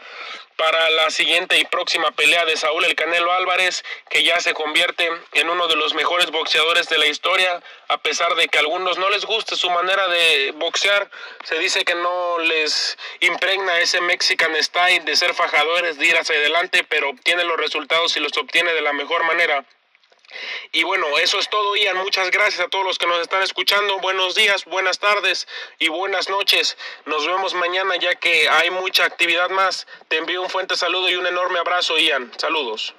para 0.57 0.89
la 0.89 1.09
siguiente 1.11 1.59
y 1.59 1.65
próxima 1.65 2.11
pelea 2.11 2.43
de 2.45 2.57
Saúl 2.57 2.83
El 2.83 2.95
Canelo 2.95 3.31
Álvarez, 3.31 3.85
que 4.09 4.23
ya 4.23 4.39
se 4.39 4.53
convierte 4.53 5.09
en 5.33 5.49
uno 5.49 5.67
de 5.67 5.75
los 5.75 5.93
mejores 5.93 6.31
boxeadores 6.31 6.89
de 6.89 6.97
la 6.97 7.05
historia, 7.05 7.61
a 7.87 7.97
pesar 7.99 8.35
de 8.35 8.47
que 8.47 8.57
a 8.57 8.61
algunos 8.61 8.97
no 8.97 9.09
les 9.09 9.25
guste 9.25 9.55
su 9.55 9.69
manera 9.69 10.07
de 10.07 10.51
boxear, 10.55 11.09
se 11.43 11.59
dice 11.59 11.85
que 11.85 11.95
no 11.95 12.39
les 12.39 12.97
impregna 13.19 13.79
ese 13.79 14.01
Mexican 14.01 14.51
style 14.61 15.05
de 15.05 15.15
ser 15.15 15.33
fajadores, 15.33 15.97
de 15.97 16.07
ir 16.07 16.17
hacia 16.17 16.35
adelante, 16.35 16.83
pero 16.83 17.09
obtiene 17.09 17.43
los 17.43 17.57
resultados 17.57 18.17
y 18.17 18.19
los 18.19 18.35
obtiene 18.37 18.73
de 18.73 18.81
la 18.81 18.93
mejor 18.93 19.23
manera. 19.23 19.63
Y 20.71 20.83
bueno, 20.83 21.05
eso 21.17 21.39
es 21.39 21.49
todo, 21.49 21.75
Ian. 21.75 21.97
Muchas 21.97 22.31
gracias 22.31 22.59
a 22.59 22.67
todos 22.67 22.85
los 22.85 22.97
que 22.97 23.07
nos 23.07 23.19
están 23.19 23.41
escuchando. 23.41 23.99
Buenos 23.99 24.35
días, 24.35 24.65
buenas 24.65 24.99
tardes 24.99 25.47
y 25.79 25.87
buenas 25.87 26.29
noches. 26.29 26.77
Nos 27.05 27.25
vemos 27.25 27.53
mañana 27.53 27.95
ya 27.97 28.15
que 28.15 28.49
hay 28.49 28.69
mucha 28.69 29.05
actividad 29.05 29.49
más. 29.49 29.87
Te 30.07 30.17
envío 30.17 30.41
un 30.41 30.49
fuerte 30.49 30.75
saludo 30.75 31.09
y 31.09 31.15
un 31.15 31.25
enorme 31.25 31.59
abrazo, 31.59 31.97
Ian. 31.97 32.31
Saludos. 32.37 32.93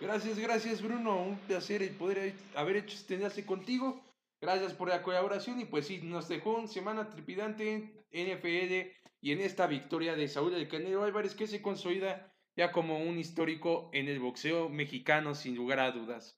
Gracias, 0.00 0.38
gracias, 0.38 0.82
Bruno. 0.82 1.16
Un 1.16 1.38
placer 1.40 1.96
poder 1.96 2.34
haber 2.54 2.76
hecho 2.76 2.96
este 2.96 3.46
contigo. 3.46 4.00
Gracias 4.40 4.72
por 4.72 4.88
la 4.88 5.02
colaboración 5.02 5.60
y 5.60 5.64
pues 5.64 5.86
sí, 5.86 5.98
nos 6.02 6.28
dejó 6.28 6.54
una 6.54 6.68
semana 6.68 7.10
tripidante 7.10 7.90
en 8.12 8.36
NFL 8.36 8.92
y 9.20 9.32
en 9.32 9.40
esta 9.40 9.66
victoria 9.66 10.14
de 10.14 10.28
Saúl 10.28 10.52
del 10.52 10.68
Canelo 10.68 11.02
Álvarez 11.02 11.34
que 11.34 11.48
se 11.48 11.60
consolida 11.60 12.32
ya 12.56 12.70
como 12.70 12.98
un 12.98 13.18
histórico 13.18 13.90
en 13.92 14.08
el 14.08 14.20
boxeo 14.20 14.68
mexicano 14.68 15.34
sin 15.34 15.56
lugar 15.56 15.80
a 15.80 15.90
dudas. 15.90 16.37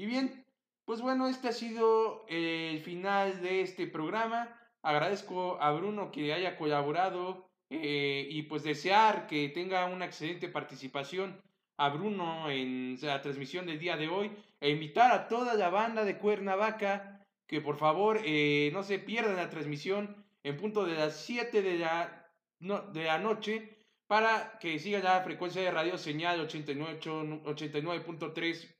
Y 0.00 0.06
bien, 0.06 0.46
pues 0.86 1.02
bueno, 1.02 1.28
este 1.28 1.48
ha 1.48 1.52
sido 1.52 2.24
el 2.26 2.80
final 2.80 3.42
de 3.42 3.60
este 3.60 3.86
programa. 3.86 4.48
Agradezco 4.80 5.60
a 5.60 5.72
Bruno 5.72 6.10
que 6.10 6.32
haya 6.32 6.56
colaborado 6.56 7.50
eh, 7.68 8.26
y 8.30 8.44
pues 8.44 8.62
desear 8.62 9.26
que 9.26 9.50
tenga 9.50 9.84
una 9.84 10.06
excelente 10.06 10.48
participación 10.48 11.38
a 11.76 11.90
Bruno 11.90 12.48
en 12.48 12.96
la 13.02 13.20
transmisión 13.20 13.66
del 13.66 13.78
día 13.78 13.98
de 13.98 14.08
hoy 14.08 14.32
e 14.58 14.70
invitar 14.70 15.12
a 15.12 15.28
toda 15.28 15.52
la 15.52 15.68
banda 15.68 16.06
de 16.06 16.16
Cuernavaca 16.16 17.26
que 17.46 17.60
por 17.60 17.76
favor 17.76 18.22
eh, 18.24 18.70
no 18.72 18.82
se 18.82 18.98
pierdan 18.98 19.36
la 19.36 19.50
transmisión 19.50 20.24
en 20.42 20.56
punto 20.56 20.86
de 20.86 20.94
las 20.94 21.26
7 21.26 21.60
de 21.60 21.78
la, 21.78 22.26
de 22.58 23.04
la 23.04 23.18
noche 23.18 23.84
para 24.06 24.58
que 24.60 24.78
siga 24.78 25.00
la 25.00 25.20
frecuencia 25.20 25.60
de 25.60 25.70
radio 25.70 25.98
señal 25.98 26.40
89.3 26.48 28.79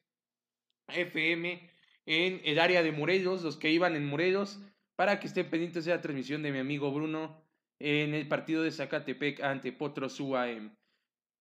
FM 0.94 1.70
en 2.06 2.40
el 2.44 2.58
área 2.58 2.82
de 2.82 2.92
Morelos, 2.92 3.42
los 3.42 3.56
que 3.56 3.70
iban 3.70 3.96
en 3.96 4.06
Morelos, 4.06 4.60
para 4.96 5.18
que 5.20 5.26
estén 5.26 5.48
pendientes 5.48 5.84
de 5.84 5.92
la 5.92 6.00
transmisión 6.00 6.42
de 6.42 6.52
mi 6.52 6.58
amigo 6.58 6.92
Bruno 6.92 7.42
en 7.78 8.14
el 8.14 8.28
partido 8.28 8.62
de 8.62 8.70
Zacatepec 8.70 9.42
ante 9.42 9.72
Potros 9.72 10.20
UAM. 10.20 10.76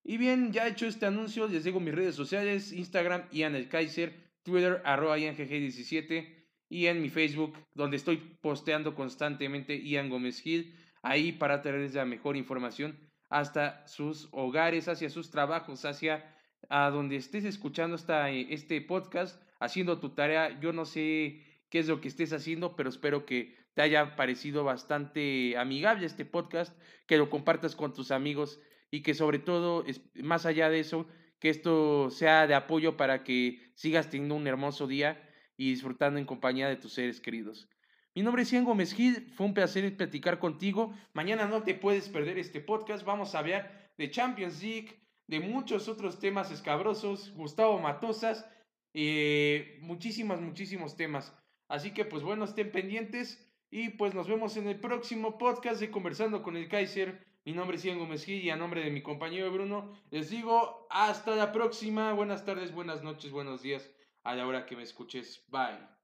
Y 0.04 0.18
bien, 0.18 0.54
ya 0.54 0.68
hecho 0.68 0.88
este 0.88 1.06
anuncio, 1.06 1.48
les 1.48 1.66
digo 1.66 1.80
mis 1.80 1.94
redes 1.94 2.16
sociales, 2.16 2.72
Instagram, 2.72 3.28
Ian 3.32 3.56
el 3.56 3.68
Kaiser, 3.68 4.14
Twitter, 4.44 4.82
arroba 4.86 5.18
IanGG17 5.18 6.40
y 6.70 6.86
en 6.86 7.02
mi 7.02 7.10
Facebook, 7.10 7.58
donde 7.74 7.98
estoy 7.98 8.18
posteando 8.42 8.96
constantemente 8.96 9.82
Ian 9.82 10.10
Gómez 10.10 10.42
Gil, 10.42 10.76
ahí 11.02 11.32
para 11.32 11.62
traerles 11.62 11.94
la 11.94 12.06
mejor 12.06 12.38
información 12.38 12.98
hasta 13.30 13.86
sus 13.88 14.30
hogares, 14.32 14.88
hacia 14.88 15.10
sus 15.10 15.30
trabajos, 15.30 15.86
hacia 15.86 16.36
a 16.68 16.90
donde 16.90 17.16
estés 17.16 17.46
escuchando 17.46 17.96
esta, 17.96 18.30
este 18.30 18.82
podcast, 18.82 19.42
haciendo 19.60 20.00
tu 20.00 20.10
tarea. 20.10 20.60
Yo 20.60 20.74
no 20.74 20.86
sé 20.86 21.46
qué 21.70 21.80
es 21.80 21.88
lo 21.88 22.02
que 22.02 22.08
estés 22.08 22.34
haciendo, 22.34 22.76
pero 22.76 22.90
espero 22.90 23.26
que 23.26 23.56
te 23.74 23.82
haya 23.82 24.16
parecido 24.16 24.64
bastante 24.64 25.58
amigable 25.58 26.06
este 26.06 26.26
podcast, 26.26 26.78
que 27.06 27.18
lo 27.18 27.30
compartas 27.30 27.76
con 27.76 27.94
tus 27.94 28.12
amigos 28.12 28.60
y 28.92 29.02
que 29.02 29.14
sobre 29.14 29.40
todo, 29.40 29.86
más 30.16 30.46
allá 30.46 30.70
de 30.70 30.80
eso, 30.80 31.08
que 31.40 31.50
esto 31.50 32.10
sea 32.10 32.48
de 32.48 32.56
apoyo 32.56 32.98
para 32.98 33.24
que 33.24 33.72
sigas 33.76 34.10
teniendo 34.10 34.36
un 34.36 34.48
hermoso 34.48 34.88
día 34.88 35.22
y 35.56 35.70
disfrutando 35.72 36.20
en 36.20 36.26
compañía 36.26 36.68
de 36.68 36.76
tus 36.76 36.94
seres 36.94 37.22
queridos. 37.22 37.70
Mi 38.16 38.24
nombre 38.24 38.42
es 38.42 38.52
Ian 38.52 38.66
Gómez 38.66 38.94
Gil, 38.94 39.32
fue 39.36 39.46
un 39.46 39.54
placer 39.54 39.96
platicar 39.96 40.40
contigo. 40.40 40.94
Mañana 41.14 41.48
no 41.48 41.64
te 41.64 41.76
puedes 41.76 42.10
perder 42.10 42.38
este 42.38 42.60
podcast, 42.60 43.06
vamos 43.06 43.36
a 43.36 43.40
hablar 43.40 43.94
de 43.98 44.10
Champions 44.10 44.62
League, 44.62 45.00
de 45.30 45.40
muchos 45.40 45.88
otros 45.88 46.18
temas 46.18 46.50
escabrosos, 46.50 47.32
Gustavo 47.36 47.78
Matosas, 47.78 48.50
eh, 48.96 49.78
muchísimos, 49.82 50.42
muchísimos 50.42 50.96
temas. 50.96 51.38
Así 51.68 51.94
que 51.94 52.04
pues 52.04 52.24
bueno, 52.24 52.46
estén 52.46 52.72
pendientes 52.72 53.48
y 53.70 53.90
pues 53.90 54.16
nos 54.16 54.28
vemos 54.28 54.58
en 54.58 54.68
el 54.68 54.80
próximo 54.80 55.38
podcast 55.38 55.80
de 55.80 55.92
Conversando 55.92 56.42
con 56.42 56.58
el 56.58 56.68
Kaiser. 56.68 57.28
Mi 57.46 57.54
nombre 57.54 57.78
es 57.78 57.84
Ian 57.84 58.00
Gómez 58.00 58.26
Gil 58.26 58.44
y 58.44 58.50
a 58.50 58.56
nombre 58.56 58.84
de 58.84 58.90
mi 58.90 59.04
compañero 59.04 59.52
Bruno 59.52 59.94
les 60.10 60.32
digo 60.32 60.88
hasta 60.90 61.36
la 61.36 61.52
próxima. 61.52 62.12
Buenas 62.14 62.44
tardes, 62.44 62.74
buenas 62.74 63.04
noches, 63.04 63.32
buenos 63.32 63.62
días 63.62 63.88
a 64.24 64.34
la 64.34 64.48
hora 64.48 64.66
que 64.66 64.76
me 64.76 64.82
escuches. 64.82 65.46
Bye. 65.50 65.99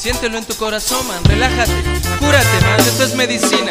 Siéntelo 0.00 0.38
en 0.38 0.46
tu 0.46 0.56
corazón, 0.56 1.06
man, 1.08 1.22
relájate, 1.24 1.74
cúrate, 2.18 2.60
man, 2.64 2.80
esto 2.80 3.04
es 3.04 3.14
medicina. 3.14 3.68